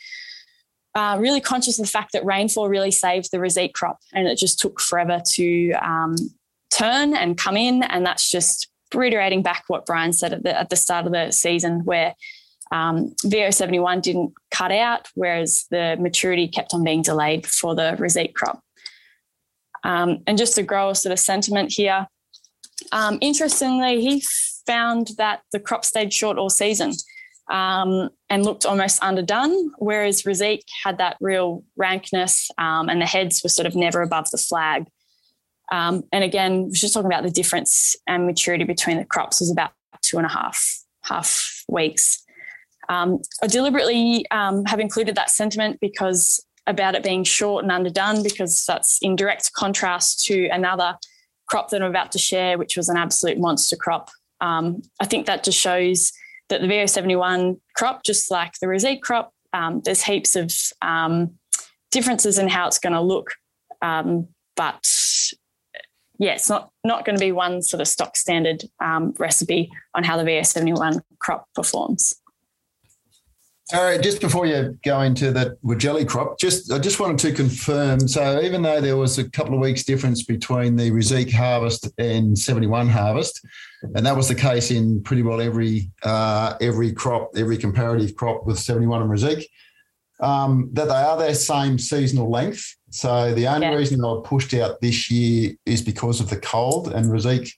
uh, 0.95 1.17
really 1.21 1.41
conscious 1.41 1.79
of 1.79 1.87
the 1.87 1.91
fact 1.91 2.13
that 2.13 2.25
rainfall 2.25 2.69
really 2.69 2.91
saved 2.91 3.31
the 3.31 3.39
Reiziq 3.39 3.73
crop 3.73 3.99
and 4.13 4.27
it 4.27 4.39
just 4.39 4.59
took 4.59 4.81
forever 4.81 5.21
to 5.35 5.73
um, 5.75 6.17
turn 6.71 7.15
and 7.15 7.39
come 7.39 7.57
in. 7.57 7.83
And 7.85 8.05
that's 8.05 8.31
just 8.31 8.69
reiterating 8.93 9.43
back 9.43 9.65
what 9.69 9.87
Brian 9.87 10.13
said 10.13 10.33
at 10.33 10.43
the, 10.43 10.59
at 10.59 10.69
the 10.69 10.77
start 10.77 11.07
of 11.07 11.13
the 11.13 11.31
season, 11.31 11.85
where 11.85 12.15
Um, 12.73 13.17
VO71 13.27 14.01
didn't 14.01 14.33
cut 14.53 14.71
out, 14.71 15.09
whereas 15.17 15.67
the 15.71 15.97
maturity 15.99 16.47
kept 16.47 16.73
on 16.73 16.85
being 16.85 17.03
delayed 17.03 17.45
for 17.45 17.75
the 17.75 17.97
Reiziq 17.99 18.33
crop. 18.33 18.61
Um, 19.83 20.23
and 20.27 20.39
just 20.39 20.55
to 20.55 20.63
grow 20.63 20.91
a 20.91 20.95
sort 20.95 21.13
of 21.13 21.19
sentiment 21.19 21.73
here, 21.73 22.07
um, 22.93 23.19
interestingly, 23.21 24.01
he 24.01 24.23
found 24.67 25.11
that 25.19 25.43
the 25.53 25.61
crop 25.61 25.85
stayed 25.85 26.13
short 26.13 26.39
all 26.39 26.51
season 26.51 26.93
um, 27.51 28.11
and 28.29 28.45
looked 28.45 28.65
almost 28.65 29.03
underdone, 29.03 29.73
whereas 29.79 30.23
Reiziq 30.23 30.61
had 30.85 30.99
that 30.99 31.17
real 31.21 31.65
rankness 31.77 32.51
um, 32.59 32.89
and 32.89 33.01
the 33.01 33.07
heads 33.07 33.43
were 33.43 33.51
sort 33.51 33.67
of 33.67 33.75
never 33.75 34.03
above 34.03 34.31
the 34.31 34.39
flag. 34.39 34.87
Um, 35.73 36.05
and 36.13 36.25
again, 36.25 36.65
we're 36.65 36.73
just 36.73 36.95
talking 36.95 37.11
about 37.11 37.23
the 37.23 37.31
difference 37.31 37.97
and 38.07 38.27
maturity 38.27 38.65
between 38.65 38.99
the 38.99 39.05
crops 39.05 39.41
was 39.41 39.51
about 39.51 39.71
two 40.03 40.17
and 40.17 40.27
a 40.27 40.31
half 40.31 40.81
half 41.03 41.65
weeks. 41.69 42.25
Um, 42.89 43.21
I 43.43 43.47
deliberately 43.47 44.27
um, 44.31 44.65
have 44.65 44.81
included 44.81 45.15
that 45.15 45.31
sentiment 45.31 45.79
because 45.81 46.45
about 46.67 46.95
it 46.95 47.03
being 47.03 47.25
short 47.25 47.65
and 47.65 47.73
underdone, 47.73 48.23
because 48.23 48.65
that's 48.67 48.99
in 49.01 49.17
direct 49.17 49.53
contrast 49.53 50.25
to 50.27 50.49
another 50.49 50.97
crop 51.49 51.71
that 51.71 51.83
I'm 51.83 51.91
about 51.91 52.13
to 52.13 52.19
share, 52.19 52.59
which 52.59 52.77
was 52.77 52.89
an 52.89 52.97
absolute 52.97 53.39
monster 53.39 53.77
crop. 53.77 54.11
Um, 54.41 54.83
I 55.01 55.07
think 55.07 55.27
that 55.27 55.45
just 55.45 55.59
shows 55.59 56.13
that 56.49 56.61
the 56.61 56.67
VO71 56.67 57.61
crop, 57.77 58.03
just 58.05 58.31
like 58.31 58.53
the 58.61 58.67
Reiziq 58.67 59.01
crop, 59.01 59.33
um, 59.53 59.83
there's 59.85 60.03
heaps 60.03 60.37
of 60.37 60.53
um, 60.83 61.39
differences 61.91 62.39
in 62.39 62.49
how 62.49 62.67
it's 62.67 62.79
going 62.79 62.93
to 62.93 63.01
look. 63.01 63.33
Um, 63.83 64.29
but 64.57 64.87
yeah, 66.19 66.33
it's 66.33 66.49
not 66.51 66.71
not 66.85 67.05
going 67.05 67.17
to 67.17 67.25
be 67.25 67.33
one 67.33 67.63
sort 67.63 67.81
of 67.81 67.89
stock 67.89 68.17
standard 68.17 68.63
um, 68.83 69.15
recipe 69.19 69.71
on 69.95 70.05
how 70.05 70.17
the 70.17 70.25
VO71 70.25 71.01
crop 71.19 71.47
performs. 71.55 72.15
All 73.73 73.85
right, 73.85 74.03
just 74.03 74.21
before 74.21 74.47
you 74.47 74.77
go 74.83 75.03
into 75.03 75.31
that 75.33 75.63
Widgelli 75.63 76.09
crop, 76.09 76.41
just 76.41 76.73
I 76.73 76.79
just 76.81 76.99
wanted 76.99 77.19
to 77.21 77.33
confirm. 77.33 78.09
So 78.09 78.41
even 78.41 78.63
though 78.63 78.81
there 78.81 78.97
was 78.97 79.19
a 79.19 79.31
couple 79.31 79.55
of 79.55 79.61
weeks 79.61 79.85
difference 79.85 80.25
between 80.25 80.75
the 80.75 80.91
Reiziq 80.91 81.33
harvest 81.33 81.89
and 81.97 82.37
71 82.37 82.89
harvest, 82.89 83.47
and 83.95 84.05
that 84.05 84.17
was 84.17 84.27
the 84.27 84.35
case 84.35 84.73
in 84.73 85.01
pretty 85.05 85.23
well 85.23 85.41
every 85.41 85.89
uh, 86.03 86.55
every 86.61 86.93
crop, 86.93 87.31
every 87.37 87.57
comparative 87.57 88.17
crop 88.17 88.45
with 88.45 88.59
71 88.59 89.03
and 89.03 89.11
Reiziq, 89.11 89.45
um, 90.19 90.71
that 90.73 90.87
they 90.87 90.95
are 90.95 91.17
their 91.17 91.35
same 91.35 91.79
seasonal 91.79 92.29
length. 92.29 92.77
So 92.91 93.33
the 93.35 93.47
only 93.47 93.69
yeah. 93.69 93.75
reason 93.75 94.01
they 94.01 94.09
were 94.09 94.23
pushed 94.23 94.53
out 94.53 94.81
this 94.81 95.13
year 95.13 95.53
is 95.65 95.81
because 95.81 96.21
of 96.21 96.29
the 96.29 96.41
cold, 96.41 96.93
and 96.93 97.07
Reiziq 97.07 97.53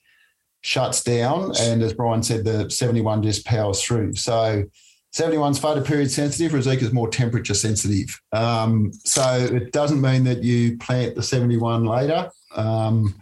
shuts 0.61 1.03
down. 1.03 1.53
And 1.59 1.81
as 1.81 1.93
Brian 1.93 2.21
said, 2.21 2.45
the 2.45 2.69
71 2.69 3.23
just 3.23 3.45
powers 3.47 3.81
through. 3.81 4.13
So 4.13 4.65
71's 5.13 5.59
photoperiod 5.59 6.09
sensitive, 6.09 6.53
Reiziq 6.53 6.81
is 6.81 6.91
more 6.91 7.07
temperature 7.07 7.53
sensitive. 7.53 8.19
Um, 8.31 8.91
so 9.05 9.47
it 9.51 9.71
doesn't 9.71 10.01
mean 10.01 10.23
that 10.23 10.43
you 10.43 10.77
plant 10.77 11.15
the 11.15 11.21
71 11.21 11.85
later. 11.85 12.31
Um, 12.55 13.15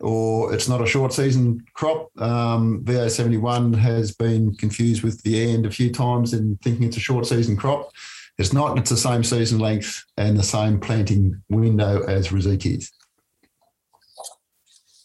or 0.00 0.52
it's 0.54 0.68
not 0.68 0.82
a 0.82 0.86
short 0.86 1.12
season 1.12 1.64
crop. 1.74 2.10
Um, 2.20 2.82
VO71 2.84 3.74
has 3.76 4.12
been 4.12 4.54
confused 4.54 5.02
with 5.02 5.22
the 5.22 5.50
end 5.50 5.66
a 5.66 5.70
few 5.70 5.90
times 5.90 6.32
and 6.32 6.60
thinking 6.62 6.84
it's 6.84 6.96
a 6.96 7.00
short 7.00 7.26
season 7.26 7.56
crop. 7.56 7.90
It's 8.38 8.52
not. 8.52 8.78
It's 8.78 8.90
the 8.90 8.96
same 8.96 9.22
season 9.22 9.58
length 9.58 10.02
and 10.16 10.38
the 10.38 10.42
same 10.42 10.80
planting 10.80 11.42
window 11.50 12.02
as 12.04 12.28
Reiziq 12.28 12.78
is. 12.78 12.90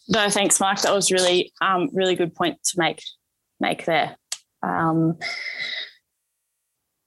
No, 0.08 0.30
thanks, 0.30 0.58
Mark. 0.60 0.80
That 0.80 0.94
was 0.94 1.10
really, 1.10 1.52
um, 1.60 1.90
really 1.92 2.14
good 2.14 2.34
point 2.34 2.62
to 2.64 2.78
make 2.78 3.02
make 3.60 3.84
there. 3.84 4.16
Um, 4.62 5.18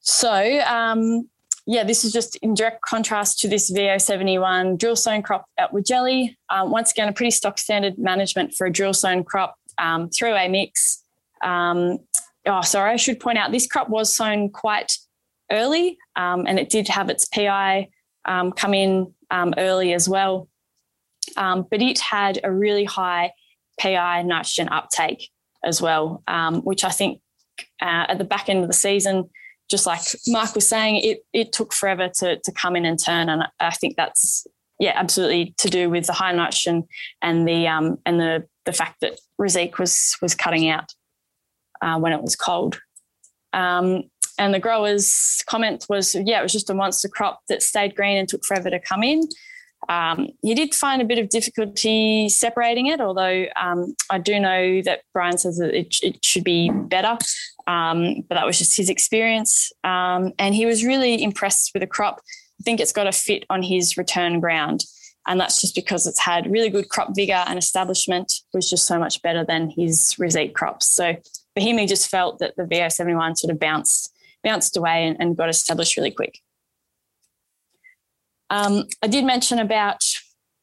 so, 0.09 0.59
um, 0.61 1.29
yeah, 1.65 1.83
this 1.83 2.03
is 2.03 2.11
just 2.11 2.35
in 2.37 2.55
direct 2.55 2.81
contrast 2.81 3.39
to 3.39 3.47
this 3.47 3.71
VO71 3.71 4.77
drill 4.77 4.95
sown 4.95 5.21
crop 5.21 5.45
at 5.57 5.71
Widgelli. 5.71 6.35
Um, 6.49 6.71
once 6.71 6.91
again, 6.91 7.07
a 7.07 7.13
pretty 7.13 7.31
stock 7.31 7.59
standard 7.59 7.99
management 7.99 8.55
for 8.55 8.65
a 8.65 8.71
drill 8.71 8.93
sown 8.93 9.23
crop 9.23 9.55
um, 9.77 10.09
through 10.09 10.33
a 10.33 10.47
mix. 10.47 11.03
Um, 11.43 11.99
oh, 12.47 12.61
sorry, 12.61 12.91
I 12.91 12.95
should 12.95 13.19
point 13.19 13.37
out 13.37 13.51
this 13.51 13.67
crop 13.67 13.87
was 13.89 14.15
sown 14.15 14.49
quite 14.49 14.97
early, 15.51 15.99
um, 16.15 16.45
and 16.47 16.57
it 16.57 16.69
did 16.69 16.87
have 16.87 17.09
its 17.09 17.25
PI 17.25 17.89
um, 18.25 18.51
come 18.51 18.73
in 18.73 19.13
um, 19.29 19.53
early 19.57 19.93
as 19.93 20.09
well. 20.09 20.47
Um, 21.37 21.67
but 21.69 21.81
it 21.81 21.99
had 21.99 22.39
a 22.43 22.51
really 22.51 22.85
high 22.85 23.31
PI 23.79 24.23
nitrogen 24.23 24.69
uptake 24.69 25.29
as 25.63 25.81
well, 25.81 26.23
um, 26.27 26.61
which 26.61 26.83
I 26.83 26.89
think 26.89 27.21
uh, 27.81 28.05
at 28.07 28.17
the 28.17 28.23
back 28.23 28.49
end 28.49 28.61
of 28.61 28.67
the 28.67 28.73
season, 28.73 29.29
just 29.69 29.85
like 29.85 30.01
Mark 30.27 30.55
was 30.55 30.67
saying, 30.67 30.97
it 30.97 31.19
it 31.33 31.51
took 31.51 31.73
forever 31.73 32.09
to 32.15 32.39
to 32.39 32.51
come 32.51 32.75
in 32.75 32.85
and 32.85 33.03
turn, 33.03 33.29
and 33.29 33.43
I 33.59 33.71
think 33.71 33.95
that's 33.95 34.45
yeah, 34.79 34.93
absolutely 34.95 35.53
to 35.57 35.69
do 35.69 35.89
with 35.89 36.07
the 36.07 36.13
high 36.13 36.31
nitrogen 36.31 36.87
and 37.21 37.47
the 37.47 37.67
um, 37.67 37.97
and 38.05 38.19
the 38.19 38.47
the 38.65 38.73
fact 38.73 39.01
that 39.01 39.19
Reiziq 39.39 39.77
was 39.77 40.17
was 40.21 40.35
cutting 40.35 40.69
out 40.69 40.93
uh, 41.81 41.97
when 41.99 42.13
it 42.13 42.21
was 42.21 42.35
cold. 42.35 42.79
Um, 43.53 44.03
and 44.37 44.53
the 44.53 44.59
grower's 44.59 45.43
comment 45.47 45.85
was, 45.89 46.15
yeah, 46.15 46.39
it 46.39 46.43
was 46.43 46.53
just 46.53 46.69
a 46.69 46.73
monster 46.73 47.09
crop 47.09 47.41
that 47.49 47.61
stayed 47.61 47.95
green 47.95 48.17
and 48.17 48.27
took 48.27 48.45
forever 48.45 48.69
to 48.69 48.79
come 48.79 49.03
in. 49.03 49.27
Um, 49.89 50.27
he 50.41 50.55
did 50.55 50.73
find 50.73 51.01
a 51.01 51.05
bit 51.05 51.19
of 51.19 51.29
difficulty 51.29 52.29
separating 52.29 52.87
it, 52.87 53.01
although 53.01 53.45
um, 53.61 53.95
I 54.09 54.17
do 54.17 54.39
know 54.39 54.81
that 54.83 55.01
Brian 55.13 55.37
says 55.37 55.57
that 55.57 55.73
it, 55.73 55.97
it 56.01 56.23
should 56.23 56.43
be 56.43 56.69
better. 56.69 57.17
Um, 57.69 58.25
but 58.27 58.33
that 58.35 58.47
was 58.47 58.57
just 58.57 58.75
his 58.75 58.89
experience. 58.89 59.71
Um, 59.83 60.33
and 60.39 60.55
he 60.55 60.65
was 60.65 60.83
really 60.83 61.21
impressed 61.21 61.71
with 61.73 61.81
the 61.81 61.87
crop. 61.87 62.19
I 62.59 62.63
think 62.63 62.79
it's 62.79 62.91
got 62.91 63.05
a 63.05 63.11
fit 63.11 63.45
on 63.49 63.61
his 63.61 63.95
return 63.95 64.39
ground. 64.39 64.85
And 65.27 65.39
that's 65.39 65.61
just 65.61 65.75
because 65.75 66.07
it's 66.07 66.19
had 66.19 66.51
really 66.51 66.69
good 66.69 66.89
crop 66.89 67.09
vigor 67.15 67.43
and 67.45 67.59
establishment 67.59 68.33
was 68.53 68.67
just 68.67 68.87
so 68.87 68.97
much 68.97 69.21
better 69.21 69.45
than 69.45 69.69
his 69.69 70.15
Reiziq 70.19 70.53
crops. 70.53 70.87
So 70.87 71.13
for 71.53 71.61
him, 71.61 71.77
he 71.77 71.85
just 71.85 72.09
felt 72.09 72.39
that 72.39 72.55
the 72.55 72.63
VO71 72.63 73.37
sort 73.37 73.51
of 73.51 73.59
bounced 73.59 74.13
bounced 74.43 74.75
away 74.75 75.05
and, 75.05 75.17
and 75.19 75.37
got 75.37 75.49
established 75.49 75.97
really 75.97 76.11
quick. 76.11 76.39
Um, 78.49 78.85
I 79.03 79.07
did 79.07 79.25
mention 79.25 79.59
about, 79.59 80.01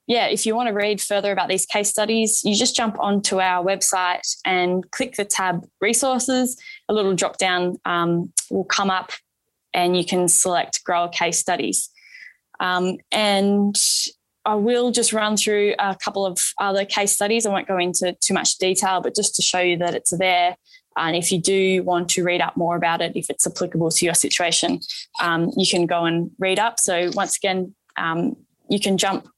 yeah, 0.06 0.26
if 0.26 0.46
you 0.46 0.54
want 0.54 0.68
to 0.68 0.74
read 0.74 1.00
further 1.00 1.32
about 1.32 1.48
these 1.48 1.66
case 1.66 1.88
studies, 1.88 2.42
you 2.44 2.54
just 2.54 2.76
jump 2.76 2.98
onto 3.00 3.40
our 3.40 3.64
website 3.64 4.36
and 4.44 4.88
click 4.90 5.16
the 5.16 5.24
tab 5.24 5.66
resources. 5.80 6.56
A 6.88 6.94
little 6.94 7.14
drop 7.14 7.38
down 7.38 7.76
um, 7.84 8.32
will 8.50 8.64
come 8.64 8.90
up 8.90 9.10
and 9.74 9.96
you 9.96 10.04
can 10.04 10.28
select 10.28 10.84
grower 10.84 11.08
case 11.08 11.38
studies. 11.38 11.90
Um, 12.60 12.98
and 13.10 13.76
I 14.44 14.54
will 14.54 14.92
just 14.92 15.12
run 15.12 15.36
through 15.36 15.74
a 15.78 15.96
couple 15.96 16.24
of 16.24 16.38
other 16.60 16.84
case 16.84 17.12
studies. 17.12 17.44
I 17.44 17.50
won't 17.50 17.66
go 17.66 17.78
into 17.78 18.16
too 18.20 18.32
much 18.32 18.58
detail, 18.58 19.00
but 19.00 19.14
just 19.14 19.34
to 19.36 19.42
show 19.42 19.60
you 19.60 19.76
that 19.78 19.94
it's 19.94 20.16
there 20.16 20.56
and 20.96 21.14
if 21.14 21.30
you 21.30 21.38
do 21.38 21.82
want 21.82 22.08
to 22.10 22.24
read 22.24 22.40
up 22.40 22.56
more 22.56 22.76
about 22.76 23.02
it, 23.02 23.12
if 23.14 23.28
it's 23.28 23.46
applicable 23.46 23.90
to 23.90 24.04
your 24.04 24.14
situation, 24.14 24.80
um, 25.20 25.50
you 25.56 25.66
can 25.68 25.86
go 25.86 26.04
and 26.04 26.30
read 26.38 26.58
up. 26.58 26.80
So, 26.80 27.10
once 27.12 27.36
again, 27.36 27.74
um, 27.98 28.36
you 28.70 28.80
can 28.80 28.96
jump 28.96 29.28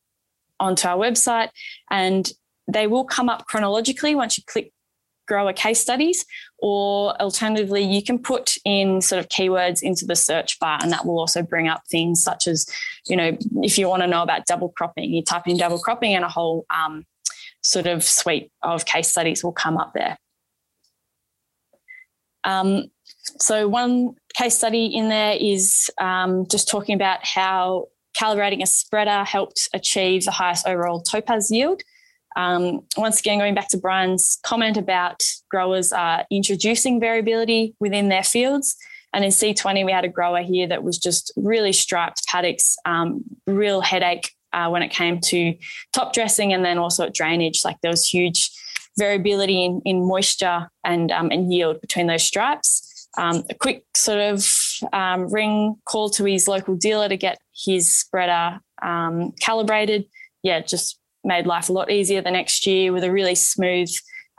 onto 0.60 0.88
our 0.88 0.96
website 0.96 1.50
and 1.90 2.32
they 2.70 2.86
will 2.86 3.04
come 3.04 3.28
up 3.28 3.46
chronologically 3.46 4.14
once 4.14 4.36
you 4.36 4.44
click 4.46 4.72
grower 5.28 5.52
case 5.52 5.78
studies, 5.78 6.24
or 6.58 7.14
alternatively, 7.20 7.82
you 7.82 8.02
can 8.02 8.18
put 8.18 8.54
in 8.64 9.00
sort 9.00 9.20
of 9.20 9.28
keywords 9.28 9.82
into 9.82 10.04
the 10.04 10.16
search 10.16 10.58
bar, 10.58 10.78
and 10.82 10.90
that 10.90 11.06
will 11.06 11.18
also 11.20 11.42
bring 11.42 11.68
up 11.68 11.82
things 11.88 12.20
such 12.20 12.48
as, 12.48 12.66
you 13.06 13.14
know, 13.14 13.36
if 13.62 13.78
you 13.78 13.88
want 13.88 14.02
to 14.02 14.08
know 14.08 14.22
about 14.22 14.46
double 14.46 14.70
cropping, 14.70 15.12
you 15.12 15.22
type 15.22 15.46
in 15.46 15.56
double 15.56 15.78
cropping, 15.78 16.14
and 16.14 16.24
a 16.24 16.28
whole 16.28 16.66
um, 16.70 17.04
sort 17.62 17.86
of 17.86 18.02
suite 18.02 18.50
of 18.62 18.84
case 18.86 19.08
studies 19.08 19.44
will 19.44 19.52
come 19.52 19.76
up 19.76 19.92
there. 19.94 20.16
Um, 22.42 22.84
so, 23.38 23.68
one 23.68 24.14
case 24.34 24.56
study 24.56 24.86
in 24.86 25.10
there 25.10 25.36
is 25.38 25.90
um, 26.00 26.46
just 26.48 26.68
talking 26.68 26.94
about 26.94 27.20
how 27.22 27.88
calibrating 28.16 28.62
a 28.62 28.66
spreader 28.66 29.24
helped 29.24 29.68
achieve 29.72 30.24
the 30.24 30.30
highest 30.30 30.66
overall 30.66 31.00
topaz 31.00 31.50
yield. 31.50 31.82
Um, 32.36 32.82
once 32.96 33.18
again, 33.20 33.38
going 33.38 33.54
back 33.54 33.68
to 33.70 33.78
Brian's 33.78 34.38
comment 34.44 34.76
about 34.76 35.22
growers 35.50 35.92
uh, 35.92 36.22
introducing 36.30 37.00
variability 37.00 37.74
within 37.80 38.08
their 38.08 38.22
fields. 38.22 38.76
And 39.12 39.24
in 39.24 39.30
C20, 39.30 39.84
we 39.84 39.92
had 39.92 40.04
a 40.04 40.08
grower 40.08 40.42
here 40.42 40.66
that 40.68 40.84
was 40.84 40.98
just 40.98 41.32
really 41.36 41.72
striped 41.72 42.26
paddocks, 42.28 42.76
um, 42.84 43.24
real 43.46 43.80
headache 43.80 44.30
uh, 44.52 44.68
when 44.68 44.82
it 44.82 44.90
came 44.90 45.20
to 45.20 45.54
top 45.92 46.12
dressing 46.12 46.52
and 46.52 46.64
then 46.64 46.78
also 46.78 47.06
at 47.06 47.14
drainage. 47.14 47.64
Like 47.64 47.80
there 47.80 47.90
was 47.90 48.06
huge 48.06 48.50
variability 48.98 49.64
in, 49.64 49.80
in 49.84 50.06
moisture 50.06 50.70
and, 50.84 51.10
um, 51.10 51.30
and 51.30 51.52
yield 51.52 51.80
between 51.80 52.06
those 52.06 52.22
stripes. 52.22 53.08
Um, 53.16 53.42
a 53.50 53.54
quick 53.54 53.84
sort 53.96 54.20
of 54.20 54.46
um, 54.92 55.32
ring 55.32 55.76
call 55.86 56.10
to 56.10 56.24
his 56.24 56.46
local 56.46 56.76
dealer 56.76 57.08
to 57.08 57.16
get 57.16 57.38
his 57.64 57.92
spreader 57.94 58.60
um, 58.82 59.32
calibrated. 59.40 60.06
Yeah, 60.42 60.60
just 60.60 60.98
made 61.24 61.46
life 61.46 61.68
a 61.68 61.72
lot 61.72 61.90
easier 61.90 62.22
the 62.22 62.30
next 62.30 62.66
year 62.66 62.92
with 62.92 63.04
a 63.04 63.12
really 63.12 63.34
smooth 63.34 63.90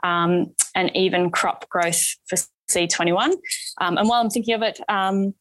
um, 0.02 0.54
and 0.74 0.94
even 0.96 1.30
crop 1.30 1.68
growth 1.68 2.02
for 2.26 2.36
C21. 2.70 3.32
Um, 3.80 3.98
and 3.98 4.08
while 4.08 4.20
I'm 4.20 4.30
thinking 4.30 4.54
of 4.54 4.62
it, 4.62 4.80
um, 4.88 5.34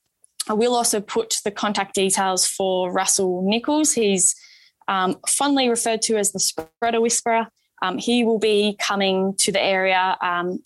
I 0.48 0.54
will 0.54 0.76
also 0.76 1.00
put 1.00 1.38
the 1.44 1.52
contact 1.52 1.96
details 1.96 2.48
for 2.48 2.92
Russell 2.92 3.44
Nichols. 3.46 3.94
He's 3.94 4.36
um, 4.88 5.18
fondly 5.28 5.70
referred 5.70 6.02
to 6.04 6.18
as 6.18 6.32
the 6.32 6.40
spreader 6.40 7.00
whisperer. 7.00 7.48
Um, 7.82 7.98
he 7.98 8.26
will 8.26 8.40
be 8.40 8.76
coming 8.80 9.36
to 9.38 9.52
the 9.52 9.62
area 9.62 10.18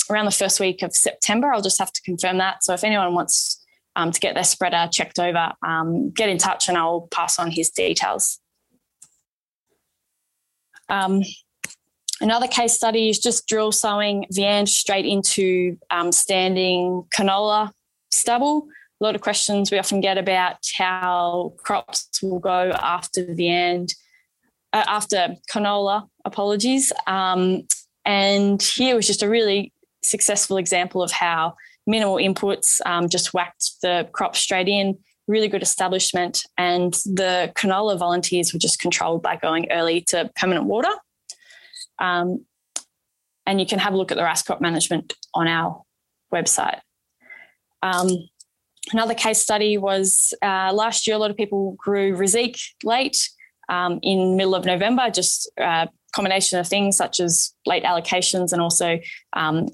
around 0.09 0.25
the 0.25 0.31
first 0.31 0.59
week 0.59 0.81
of 0.81 0.95
September. 0.95 1.53
I'll 1.53 1.61
just 1.61 1.77
have 1.77 1.93
to 1.93 2.01
confirm 2.01 2.37
that. 2.39 2.63
So 2.63 2.73
if 2.73 2.83
anyone 2.83 3.13
wants 3.13 3.62
um, 3.95 4.11
to 4.11 4.19
get 4.19 4.33
their 4.33 4.43
spreader 4.43 4.87
checked 4.91 5.19
over, 5.19 5.51
um, 5.65 6.11
get 6.11 6.29
in 6.29 6.37
touch 6.37 6.67
and 6.67 6.77
I'll 6.77 7.07
pass 7.11 7.39
on 7.39 7.51
his 7.51 7.69
details. 7.69 8.39
Um, 10.89 11.23
another 12.21 12.47
case 12.47 12.73
study 12.73 13.09
is 13.09 13.19
just 13.19 13.47
drill 13.47 13.71
sowing 13.71 14.25
viand 14.31 14.69
straight 14.69 15.05
into 15.05 15.77
um, 15.91 16.11
standing 16.11 17.03
canola 17.13 17.71
stubble. 18.11 18.67
A 19.01 19.03
lot 19.03 19.15
of 19.15 19.21
questions 19.21 19.71
we 19.71 19.79
often 19.79 20.01
get 20.01 20.17
about 20.17 20.57
how 20.77 21.53
crops 21.57 22.21
will 22.21 22.39
go 22.39 22.71
after 22.79 23.33
viand 23.33 23.93
uh, 24.71 24.83
after 24.87 25.35
canola, 25.51 26.07
apologies. 26.25 26.91
Um, 27.05 27.67
and 28.05 28.61
here 28.61 28.95
was 28.95 29.07
just 29.07 29.23
a 29.23 29.29
really 29.29 29.71
successful 30.03 30.57
example 30.57 31.01
of 31.01 31.11
how 31.11 31.55
minimal 31.85 32.15
inputs 32.15 32.79
um, 32.85 33.09
just 33.09 33.33
whacked 33.33 33.81
the 33.81 34.07
crop 34.13 34.35
straight 34.35 34.67
in, 34.67 34.97
really 35.27 35.47
good 35.47 35.63
establishment. 35.63 36.43
And 36.57 36.93
the 37.05 37.51
canola 37.55 37.97
volunteers 37.97 38.53
were 38.53 38.59
just 38.59 38.79
controlled 38.79 39.21
by 39.21 39.35
going 39.35 39.71
early 39.71 40.01
to 40.07 40.29
permanent 40.35 40.65
water. 40.65 40.91
Um, 41.99 42.45
and 43.45 43.59
you 43.59 43.65
can 43.65 43.79
have 43.79 43.93
a 43.93 43.97
look 43.97 44.11
at 44.11 44.17
the 44.17 44.23
rice 44.23 44.41
crop 44.41 44.61
management 44.61 45.13
on 45.33 45.47
our 45.47 45.81
website. 46.33 46.79
Um, 47.81 48.09
another 48.91 49.13
case 49.13 49.39
study 49.39 49.77
was 49.77 50.33
uh, 50.41 50.71
last 50.73 51.05
year, 51.07 51.15
a 51.15 51.19
lot 51.19 51.31
of 51.31 51.37
people 51.37 51.75
grew 51.77 52.15
Reiziq 52.15 52.57
late 52.83 53.29
um, 53.69 53.99
in 54.01 54.37
middle 54.37 54.55
of 54.55 54.65
November, 54.65 55.09
just 55.09 55.51
a 55.59 55.63
uh, 55.63 55.85
combination 56.13 56.59
of 56.59 56.67
things 56.67 56.95
such 56.95 57.19
as 57.19 57.53
late 57.65 57.83
allocations 57.83 58.53
and 58.53 58.61
also 58.61 58.99
um, 59.33 59.67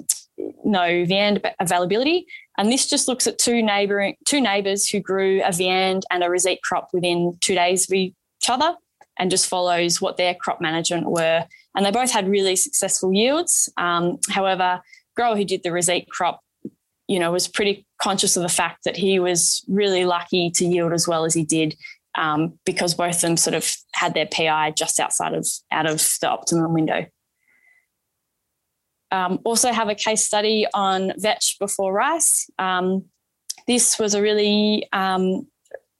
no 0.63 1.05
viand 1.05 1.41
availability. 1.59 2.25
And 2.57 2.71
this 2.71 2.87
just 2.87 3.07
looks 3.07 3.27
at 3.27 3.37
two 3.37 3.61
neighboring 3.61 4.15
two 4.25 4.41
neighbours 4.41 4.87
who 4.87 4.99
grew 4.99 5.41
a 5.43 5.51
viand 5.51 6.03
and 6.11 6.23
a 6.23 6.27
Reiziq 6.27 6.61
crop 6.63 6.89
within 6.93 7.37
two 7.41 7.55
days 7.55 7.89
of 7.89 7.93
each 7.93 8.13
other, 8.47 8.75
and 9.17 9.31
just 9.31 9.47
follows 9.47 10.01
what 10.01 10.17
their 10.17 10.33
crop 10.33 10.61
management 10.61 11.09
were. 11.09 11.45
And 11.75 11.85
they 11.85 11.91
both 11.91 12.11
had 12.11 12.27
really 12.27 12.55
successful 12.55 13.13
yields. 13.13 13.71
Um, 13.77 14.17
however, 14.29 14.81
grower 15.15 15.35
who 15.35 15.45
did 15.45 15.63
the 15.63 15.69
Reiziq 15.69 16.07
crop, 16.07 16.41
you 17.07 17.19
know, 17.19 17.31
was 17.31 17.47
pretty 17.47 17.85
conscious 18.01 18.37
of 18.37 18.43
the 18.43 18.49
fact 18.49 18.83
that 18.85 18.95
he 18.95 19.19
was 19.19 19.63
really 19.67 20.05
lucky 20.05 20.49
to 20.51 20.65
yield 20.65 20.93
as 20.93 21.07
well 21.07 21.25
as 21.25 21.33
he 21.33 21.43
did 21.43 21.75
um, 22.17 22.59
because 22.65 22.93
both 22.93 23.15
of 23.15 23.21
them 23.21 23.37
sort 23.37 23.53
of 23.53 23.71
had 23.93 24.13
their 24.13 24.25
PI 24.25 24.71
just 24.71 24.99
outside 24.99 25.33
of 25.33 25.47
out 25.71 25.85
of 25.85 26.17
the 26.21 26.29
optimum 26.29 26.73
window. 26.73 27.05
Um, 29.11 29.39
also 29.43 29.71
have 29.71 29.89
a 29.89 29.95
case 29.95 30.25
study 30.25 30.67
on 30.73 31.13
vetch 31.17 31.57
before 31.59 31.91
rice. 31.93 32.49
Um, 32.59 33.05
this 33.67 33.99
was 33.99 34.13
a 34.13 34.21
really 34.21 34.87
um, 34.93 35.47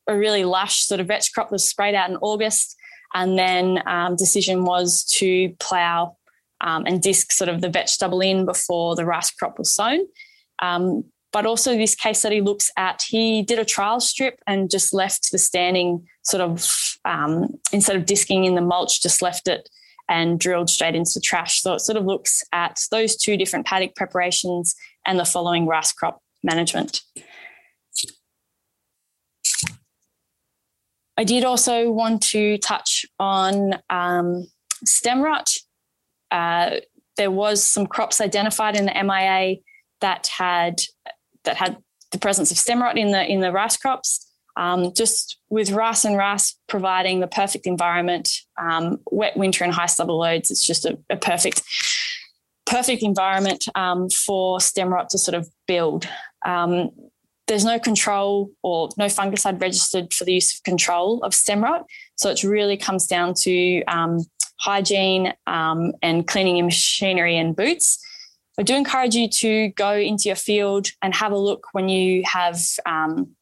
a 0.08 0.18
really 0.18 0.44
lush 0.44 0.86
sort 0.86 1.00
of 1.00 1.08
vetch 1.08 1.34
crop 1.34 1.52
was 1.52 1.68
sprayed 1.68 1.96
out 1.96 2.10
in 2.10 2.18
August, 2.18 2.76
and 3.14 3.38
then 3.38 3.82
um, 3.88 4.16
decision 4.16 4.66
was 4.66 5.04
to 5.06 5.56
plough 5.60 6.18
um, 6.62 6.86
and 6.86 7.02
disc 7.02 7.32
sort 7.32 7.50
of 7.50 7.62
the 7.62 7.70
vetch 7.70 7.90
stubble 7.90 8.22
in 8.22 8.46
before 8.46 8.96
the 8.96 9.06
rice 9.06 9.32
crop 9.32 9.58
was 9.58 9.74
sown. 9.74 10.00
Um, 10.62 11.04
but 11.32 11.46
also, 11.46 11.78
this 11.78 11.94
case 11.94 12.20
study 12.20 12.42
looks 12.42 12.72
at 12.76 13.04
he 13.08 13.44
did 13.44 13.60
a 13.60 13.66
trial 13.66 14.00
strip 14.00 14.40
and 14.48 14.70
just 14.70 14.94
left 14.94 15.32
the 15.32 15.38
standing 15.38 16.08
sort 16.24 16.42
of 16.42 16.68
instead 17.72 17.96
of 17.96 18.06
disking 18.06 18.46
in 18.46 18.56
the 18.56 18.62
mulch, 18.62 19.02
just 19.02 19.22
left 19.22 19.48
it 19.48 19.70
and 20.10 20.40
drilled 20.40 20.70
straight 20.70 20.96
into 20.96 21.22
trash. 21.22 21.62
So 21.62 21.76
it 21.76 21.80
sort 21.80 21.98
of 21.98 22.06
looks 22.06 22.44
at 22.52 22.80
those 22.92 23.16
two 23.16 23.38
different 23.38 23.66
paddock 23.66 23.96
preparations 23.96 24.76
and 25.06 25.20
the 25.20 25.26
following 25.26 25.68
rice 25.68 25.94
crop 25.94 26.22
management. 26.44 27.02
I 31.16 31.24
did 31.26 31.44
also 31.44 31.92
want 31.92 32.24
to 32.30 32.58
touch 32.58 33.06
on 33.20 33.76
um, 33.90 34.48
stem 34.86 35.22
rot. 35.22 35.54
Uh, 36.32 36.78
there 37.18 37.30
was 37.32 37.64
some 37.64 37.86
crops 37.86 38.22
identified 38.22 38.76
in 38.76 38.86
the 38.86 39.04
MIA 39.04 39.58
that 40.02 40.28
had 40.28 40.82
that 41.44 41.58
had 41.58 41.78
the 42.12 42.20
presence 42.20 42.52
of 42.52 42.58
stem 42.58 42.82
rot 42.82 42.98
in 42.98 43.12
the 43.12 43.26
in 43.26 43.42
the 43.42 43.52
rice 43.52 43.76
crops. 43.76 44.29
Um, 44.60 44.94
just 44.94 45.38
with 45.50 45.72
rice 45.72 46.04
and 46.04 46.18
rice 46.18 46.54
providing 46.68 47.22
the 47.22 47.28
perfect 47.28 47.66
environment, 47.66 48.30
um, 48.62 49.00
wet 49.10 49.38
winter 49.38 49.64
and 49.64 49.72
high 49.74 49.86
stubble 49.86 50.20
loads, 50.20 50.52
it's 50.52 50.68
just 50.68 50.86
a, 50.86 51.00
a 51.10 51.16
perfect 51.16 51.64
perfect 52.66 53.02
environment 53.02 53.66
um, 53.74 54.10
for 54.10 54.60
stem 54.60 54.90
rot 54.90 55.10
to 55.12 55.18
sort 55.18 55.34
of 55.34 55.50
build. 55.66 56.08
Um, 56.46 56.92
there's 57.48 57.64
no 57.64 57.80
control 57.80 58.52
or 58.62 58.90
no 58.98 59.06
fungicide 59.06 59.62
registered 59.62 60.14
for 60.14 60.26
the 60.26 60.34
use 60.34 60.58
of 60.58 60.64
control 60.64 61.24
of 61.24 61.34
stem 61.34 61.64
rot, 61.64 61.86
so 62.18 62.30
it 62.30 62.44
really 62.44 62.76
comes 62.76 63.08
down 63.08 63.36
to 63.36 63.82
um, 63.86 64.26
hygiene 64.60 65.34
um, 65.48 65.94
and 66.02 66.28
cleaning 66.28 66.58
your 66.58 66.66
machinery 66.66 67.38
and 67.38 67.56
boots. 67.56 67.98
I 68.60 68.64
do 68.64 68.76
encourage 68.76 69.16
you 69.16 69.30
to 69.30 69.70
go 69.70 69.94
into 69.94 70.24
your 70.26 70.36
field 70.36 70.88
and 71.02 71.16
have 71.16 71.32
a 71.32 71.38
look 71.38 71.68
when 71.72 71.88
you 71.88 72.24
have 72.26 72.60
um, 72.86 73.38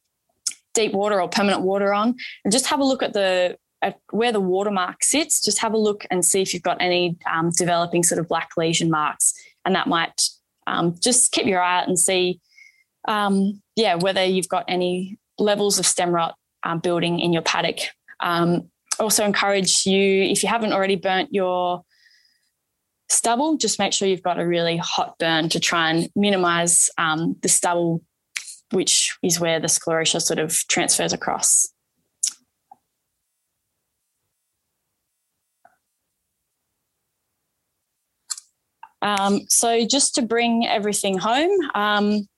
deep 0.78 0.92
water 0.92 1.20
or 1.20 1.28
permanent 1.28 1.62
water 1.62 1.92
on, 1.92 2.14
and 2.44 2.52
just 2.52 2.66
have 2.66 2.80
a 2.80 2.84
look 2.84 3.02
at 3.02 3.12
the 3.12 3.56
at 3.82 3.98
where 4.10 4.32
the 4.32 4.40
watermark 4.40 5.02
sits. 5.02 5.42
Just 5.44 5.58
have 5.58 5.74
a 5.74 5.78
look 5.78 6.06
and 6.10 6.24
see 6.24 6.40
if 6.40 6.52
you've 6.52 6.62
got 6.62 6.80
any 6.80 7.16
um, 7.32 7.50
developing 7.56 8.02
sort 8.02 8.20
of 8.20 8.28
black 8.28 8.50
lesion 8.56 8.90
marks, 8.90 9.34
and 9.64 9.74
that 9.74 9.86
might 9.86 10.20
um, 10.66 10.94
just 11.02 11.32
keep 11.32 11.46
your 11.46 11.62
eye 11.62 11.80
out 11.80 11.88
and 11.88 11.98
see, 11.98 12.40
um, 13.08 13.60
yeah, 13.76 13.94
whether 13.96 14.24
you've 14.24 14.48
got 14.48 14.64
any 14.68 15.18
levels 15.38 15.78
of 15.78 15.86
stem 15.86 16.10
rot 16.10 16.34
um, 16.64 16.78
building 16.78 17.20
in 17.20 17.32
your 17.32 17.42
paddock. 17.42 17.78
Um, 18.20 18.70
also 19.00 19.24
encourage 19.24 19.86
you 19.86 20.24
if 20.24 20.42
you 20.42 20.48
haven't 20.48 20.72
already 20.72 20.96
burnt 20.96 21.32
your 21.32 21.84
stubble, 23.08 23.56
just 23.56 23.78
make 23.78 23.92
sure 23.92 24.08
you've 24.08 24.22
got 24.22 24.38
a 24.38 24.46
really 24.46 24.76
hot 24.76 25.16
burn 25.18 25.48
to 25.48 25.60
try 25.60 25.90
and 25.90 26.08
minimize 26.14 26.90
um, 26.98 27.36
the 27.42 27.48
stubble, 27.48 28.02
which 28.70 29.16
is 29.22 29.40
where 29.40 29.60
the 29.60 29.68
sclerotia 29.68 30.20
sort 30.20 30.38
of 30.38 30.52
transfers 30.68 31.12
across. 31.12 31.72
Um, 39.00 39.42
so 39.48 39.86
just 39.86 40.14
to 40.16 40.22
bring 40.22 40.66
everything 40.66 41.18
home, 41.18 41.52
um, 41.74 42.28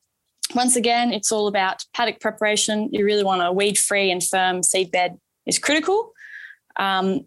once 0.54 0.76
again, 0.76 1.12
it's 1.12 1.32
all 1.32 1.46
about 1.46 1.84
paddock 1.94 2.20
preparation. 2.20 2.90
You 2.92 3.04
really 3.04 3.24
want 3.24 3.42
a 3.42 3.52
weed-free 3.52 4.10
and 4.10 4.22
firm 4.22 4.62
seed 4.62 4.90
bed 4.90 5.18
is 5.46 5.58
critical. 5.58 6.12
Um, 6.76 7.26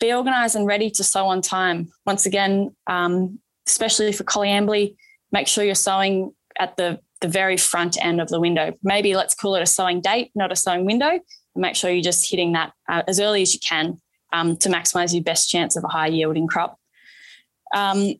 be 0.00 0.12
organised 0.12 0.54
and 0.54 0.66
ready 0.66 0.90
to 0.90 1.02
sow 1.02 1.26
on 1.26 1.42
time. 1.42 1.90
Once 2.06 2.24
again, 2.24 2.74
um, 2.86 3.40
especially 3.66 4.12
for 4.12 4.24
Coleambally, 4.24 4.96
make 5.32 5.48
sure 5.48 5.64
you're 5.64 5.74
sowing 5.74 6.32
at 6.58 6.76
the, 6.76 7.00
the 7.20 7.28
very 7.28 7.56
front 7.56 8.02
end 8.04 8.20
of 8.20 8.28
the 8.28 8.40
window. 8.40 8.72
Maybe 8.82 9.14
let's 9.16 9.34
call 9.34 9.54
it 9.56 9.62
a 9.62 9.66
sowing 9.66 10.00
date, 10.00 10.30
not 10.34 10.52
a 10.52 10.56
sowing 10.56 10.84
window. 10.84 11.20
make 11.56 11.74
sure 11.74 11.90
you're 11.90 12.02
just 12.02 12.30
hitting 12.30 12.52
that 12.52 12.72
uh, 12.88 13.02
as 13.08 13.18
early 13.18 13.42
as 13.42 13.52
you 13.52 13.60
can 13.60 14.00
um, 14.32 14.56
to 14.58 14.68
maximise 14.68 15.12
your 15.12 15.22
best 15.22 15.50
chance 15.50 15.76
of 15.76 15.84
a 15.84 15.88
high 15.88 16.06
yielding 16.06 16.46
crop. 16.46 16.78
Um, 17.74 18.14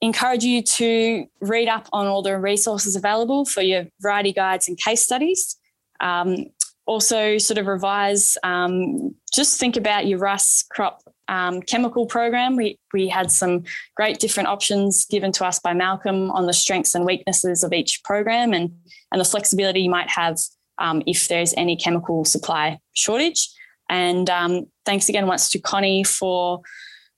encourage 0.00 0.44
you 0.44 0.62
to 0.62 1.26
read 1.40 1.68
up 1.68 1.88
on 1.92 2.06
all 2.06 2.22
the 2.22 2.38
resources 2.38 2.94
available 2.94 3.46
for 3.46 3.62
your 3.62 3.86
variety 4.00 4.32
guides 4.32 4.68
and 4.68 4.78
case 4.78 5.02
studies. 5.02 5.56
Um, 6.00 6.46
also 6.86 7.38
sort 7.38 7.56
of 7.56 7.66
revise, 7.66 8.36
um, 8.42 9.14
just 9.32 9.58
think 9.58 9.76
about 9.76 10.06
your 10.06 10.18
rice 10.18 10.62
crop 10.62 11.00
um, 11.28 11.62
chemical 11.62 12.06
program. 12.06 12.56
We, 12.56 12.78
we 12.92 13.08
had 13.08 13.30
some 13.30 13.64
great 13.96 14.18
different 14.18 14.48
options 14.48 15.04
given 15.06 15.32
to 15.32 15.44
us 15.44 15.58
by 15.58 15.72
Malcolm 15.72 16.30
on 16.30 16.46
the 16.46 16.52
strengths 16.52 16.94
and 16.94 17.04
weaknesses 17.04 17.62
of 17.64 17.72
each 17.72 18.02
program 18.04 18.52
and, 18.52 18.72
and 19.12 19.20
the 19.20 19.24
flexibility 19.24 19.80
you 19.80 19.90
might 19.90 20.10
have 20.10 20.38
um, 20.78 21.02
if 21.06 21.28
there's 21.28 21.54
any 21.56 21.76
chemical 21.76 22.24
supply 22.24 22.78
shortage. 22.92 23.48
And 23.88 24.28
um, 24.30 24.66
thanks 24.84 25.08
again 25.08 25.26
once 25.26 25.50
to 25.50 25.58
Connie 25.58 26.04
for 26.04 26.60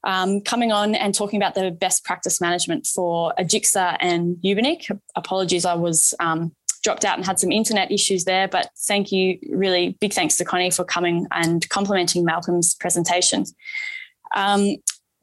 um, 0.04 0.40
coming 0.40 0.72
on 0.72 0.94
and 0.94 1.14
talking 1.14 1.40
about 1.40 1.54
the 1.54 1.70
best 1.70 2.04
practice 2.04 2.40
management 2.40 2.86
for 2.86 3.32
Agixa 3.38 3.96
and 4.00 4.36
Eubenic. 4.44 4.88
Apologies, 5.16 5.64
I 5.64 5.74
was 5.74 6.14
um, 6.20 6.52
dropped 6.86 7.04
out 7.04 7.16
and 7.16 7.26
had 7.26 7.40
some 7.40 7.50
internet 7.50 7.90
issues 7.90 8.24
there. 8.24 8.46
But 8.46 8.70
thank 8.86 9.10
you, 9.10 9.38
really 9.50 9.96
big 10.00 10.12
thanks 10.12 10.36
to 10.36 10.44
Connie 10.44 10.70
for 10.70 10.84
coming 10.84 11.26
and 11.32 11.68
complementing 11.68 12.24
Malcolm's 12.24 12.74
presentation. 12.74 13.44
Um, 14.36 14.76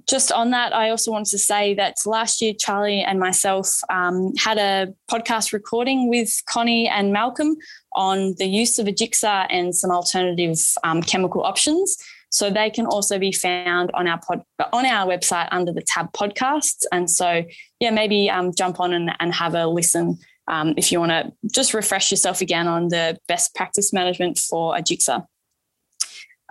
just 0.08 0.32
on 0.32 0.52
that, 0.52 0.76
I 0.76 0.90
also 0.90 1.12
wanted 1.12 1.32
to 1.32 1.38
say 1.38 1.74
that 1.76 1.96
last 2.06 2.42
year, 2.42 2.54
Charlie 2.58 3.02
and 3.02 3.20
myself 3.20 3.70
um, 3.90 4.34
had 4.36 4.58
a 4.58 4.94
podcast 5.10 5.54
recording 5.54 6.10
with 6.10 6.42
Connie 6.46 6.90
and 6.90 7.14
Malcolm 7.14 7.56
on 7.94 8.36
the 8.38 8.46
use 8.46 8.80
of 8.80 8.88
Agixa 8.88 9.48
and 9.50 9.74
some 9.74 9.92
alternative 9.92 10.60
um, 10.84 11.02
chemical 11.02 11.44
options. 11.44 11.98
So 12.32 12.50
they 12.50 12.72
can 12.72 12.88
also 12.88 13.20
be 13.20 13.32
found 13.32 13.92
on 13.94 14.08
our 14.08 14.20
pod, 14.20 14.44
on 14.74 14.86
our 14.86 15.08
website 15.08 15.48
under 15.52 15.72
the 15.72 15.84
tab 15.84 16.12
podcasts. 16.14 16.84
And 16.92 17.10
so, 17.10 17.44
yeah, 17.80 17.92
maybe 17.92 18.30
um, 18.30 18.52
jump 18.54 18.80
on 18.80 18.92
and, 18.92 19.12
and, 19.20 19.34
have 19.34 19.54
a 19.54 19.68
listen 19.68 20.18
um, 20.48 20.74
if 20.76 20.92
you 20.92 21.00
want 21.00 21.12
to 21.12 21.32
just 21.54 21.76
refresh 21.76 22.10
yourself 22.10 22.42
again 22.42 22.68
on 22.68 22.88
the 22.88 23.20
best 23.28 23.54
practice 23.54 23.94
management 23.94 24.40
for 24.40 24.74
Agixa. 24.74 25.28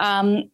Um, 0.01 0.52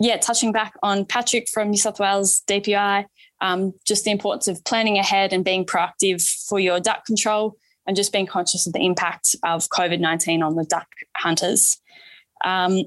yeah, 0.00 0.16
touching 0.16 0.50
back 0.50 0.72
on 0.82 1.04
Patrick 1.04 1.48
from 1.52 1.70
New 1.70 1.76
South 1.76 2.00
Wales 2.00 2.42
DPI, 2.48 3.04
um, 3.42 3.74
just 3.86 4.04
the 4.04 4.10
importance 4.10 4.48
of 4.48 4.64
planning 4.64 4.98
ahead 4.98 5.32
and 5.34 5.44
being 5.44 5.64
proactive 5.64 6.26
for 6.48 6.58
your 6.58 6.80
duck 6.80 7.04
control 7.04 7.56
and 7.86 7.94
just 7.94 8.12
being 8.12 8.26
conscious 8.26 8.66
of 8.66 8.72
the 8.72 8.84
impact 8.84 9.36
of 9.44 9.68
COVID 9.68 10.00
19 10.00 10.42
on 10.42 10.56
the 10.56 10.64
duck 10.64 10.88
hunters. 11.16 11.76
Um, 12.44 12.84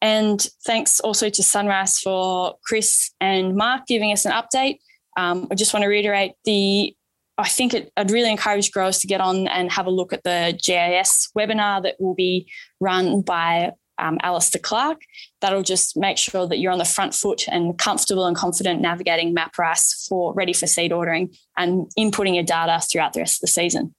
and 0.00 0.46
thanks 0.64 1.00
also 1.00 1.28
to 1.28 1.42
SunRice 1.42 2.00
for 2.00 2.56
Chris 2.64 3.10
and 3.20 3.56
Mark 3.56 3.86
giving 3.86 4.10
us 4.10 4.24
an 4.24 4.32
update. 4.32 4.78
Um, 5.18 5.48
I 5.50 5.54
just 5.54 5.74
want 5.74 5.82
to 5.82 5.88
reiterate 5.88 6.32
the 6.44 6.96
I 7.36 7.48
think 7.48 7.74
it, 7.74 7.92
I'd 7.96 8.12
really 8.12 8.30
encourage 8.30 8.70
growers 8.70 9.00
to 9.00 9.08
get 9.08 9.20
on 9.20 9.48
and 9.48 9.70
have 9.72 9.86
a 9.86 9.90
look 9.90 10.12
at 10.12 10.22
the 10.22 10.58
GIS 10.64 11.30
webinar 11.36 11.82
that 11.82 11.96
will 11.98 12.14
be 12.14 12.48
run 12.80 13.22
by 13.22 13.72
um, 14.04 14.18
Alistair 14.22 14.60
Clark. 14.60 15.00
That'll 15.40 15.62
just 15.62 15.96
make 15.96 16.18
sure 16.18 16.46
that 16.46 16.58
you're 16.58 16.72
on 16.72 16.78
the 16.78 16.84
front 16.84 17.14
foot 17.14 17.48
and 17.48 17.76
comfortable 17.78 18.26
and 18.26 18.36
confident 18.36 18.80
navigating 18.80 19.34
map 19.34 19.58
rice 19.58 20.06
for 20.08 20.34
ready 20.34 20.52
for 20.52 20.66
seed 20.66 20.92
ordering 20.92 21.34
and 21.56 21.90
inputting 21.98 22.34
your 22.34 22.44
data 22.44 22.80
throughout 22.80 23.12
the 23.12 23.20
rest 23.20 23.36
of 23.36 23.40
the 23.42 23.48
season. 23.48 23.94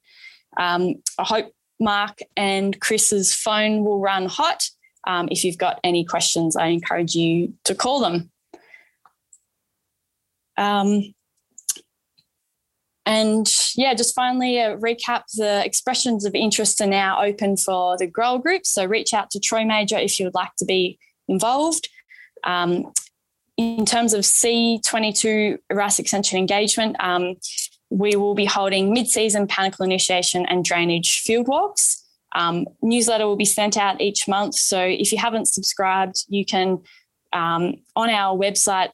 Um, 0.57 0.95
I 1.19 1.23
hope 1.23 1.51
Mark 1.79 2.19
and 2.37 2.79
Chris's 2.79 3.33
phone 3.33 3.83
will 3.83 3.99
run 3.99 4.27
hot 4.27 4.69
um, 5.05 5.27
if 5.31 5.43
you've 5.43 5.57
got 5.57 5.79
any 5.83 6.03
questions, 6.03 6.55
I 6.55 6.67
encourage 6.67 7.15
you 7.15 7.53
to 7.65 7.75
call 7.75 8.01
them. 8.01 8.31
Um, 10.57 11.13
and 13.05 13.47
yeah, 13.75 13.93
just 13.93 14.15
finally 14.15 14.57
a 14.57 14.77
recap 14.77 15.23
the 15.35 15.63
expressions 15.63 16.25
of 16.25 16.33
interest 16.33 16.81
are 16.81 16.87
now 16.87 17.21
open 17.23 17.55
for 17.55 17.97
the 17.97 18.07
grower 18.07 18.39
group. 18.39 18.65
So 18.65 18.85
reach 18.85 19.13
out 19.13 19.29
to 19.31 19.39
Troy 19.39 19.63
Major 19.63 19.97
if 19.97 20.19
you 20.19 20.25
would 20.25 20.33
like 20.33 20.55
to 20.57 20.65
be 20.65 20.97
involved. 21.27 21.87
Um, 22.43 22.91
in 23.57 23.85
terms 23.85 24.13
of 24.13 24.21
C22 24.21 25.57
Rice 25.71 25.99
extension 25.99 26.37
engagement, 26.39 26.95
um, 26.99 27.35
we 27.89 28.15
will 28.15 28.35
be 28.35 28.45
holding 28.45 28.91
mid 28.91 29.07
season 29.07 29.47
panicle 29.47 29.85
initiation 29.85 30.45
and 30.47 30.65
drainage 30.65 31.21
field 31.21 31.47
walks. 31.47 32.03
Um, 32.35 32.65
newsletter 32.81 33.27
will 33.27 33.37
be 33.37 33.45
sent 33.45 33.77
out 33.77 34.01
each 34.01 34.27
month. 34.27 34.55
So 34.55 34.81
if 34.81 35.11
you 35.11 35.17
haven't 35.19 35.47
subscribed, 35.47 36.25
you 36.27 36.43
can 36.43 36.79
um, 37.31 37.75
on 37.95 38.09
our 38.09 38.37
website. 38.37 38.89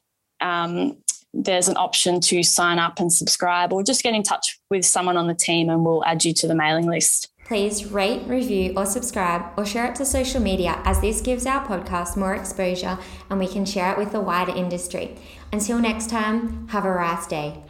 There's 1.34 1.68
an 1.68 1.76
option 1.76 2.20
to 2.20 2.42
sign 2.42 2.78
up 2.78 3.00
and 3.00 3.12
subscribe, 3.12 3.72
or 3.72 3.82
just 3.82 4.02
get 4.02 4.14
in 4.14 4.22
touch 4.22 4.60
with 4.70 4.84
someone 4.84 5.16
on 5.16 5.26
the 5.26 5.34
team, 5.34 5.70
and 5.70 5.84
we'll 5.84 6.04
add 6.04 6.24
you 6.24 6.34
to 6.34 6.46
the 6.46 6.54
mailing 6.54 6.86
list. 6.86 7.30
Please 7.44 7.86
rate, 7.86 8.22
review, 8.26 8.72
or 8.76 8.86
subscribe, 8.86 9.42
or 9.58 9.66
share 9.66 9.86
it 9.86 9.94
to 9.96 10.04
social 10.06 10.40
media, 10.40 10.80
as 10.84 11.00
this 11.00 11.20
gives 11.20 11.44
our 11.44 11.66
podcast 11.66 12.16
more 12.16 12.34
exposure 12.34 12.98
and 13.28 13.38
we 13.38 13.48
can 13.48 13.64
share 13.64 13.92
it 13.92 13.98
with 13.98 14.12
the 14.12 14.20
wider 14.20 14.54
industry. 14.54 15.16
Until 15.52 15.78
next 15.78 16.08
time, 16.08 16.68
have 16.68 16.84
a 16.84 16.90
rice 16.90 17.26
day. 17.26 17.62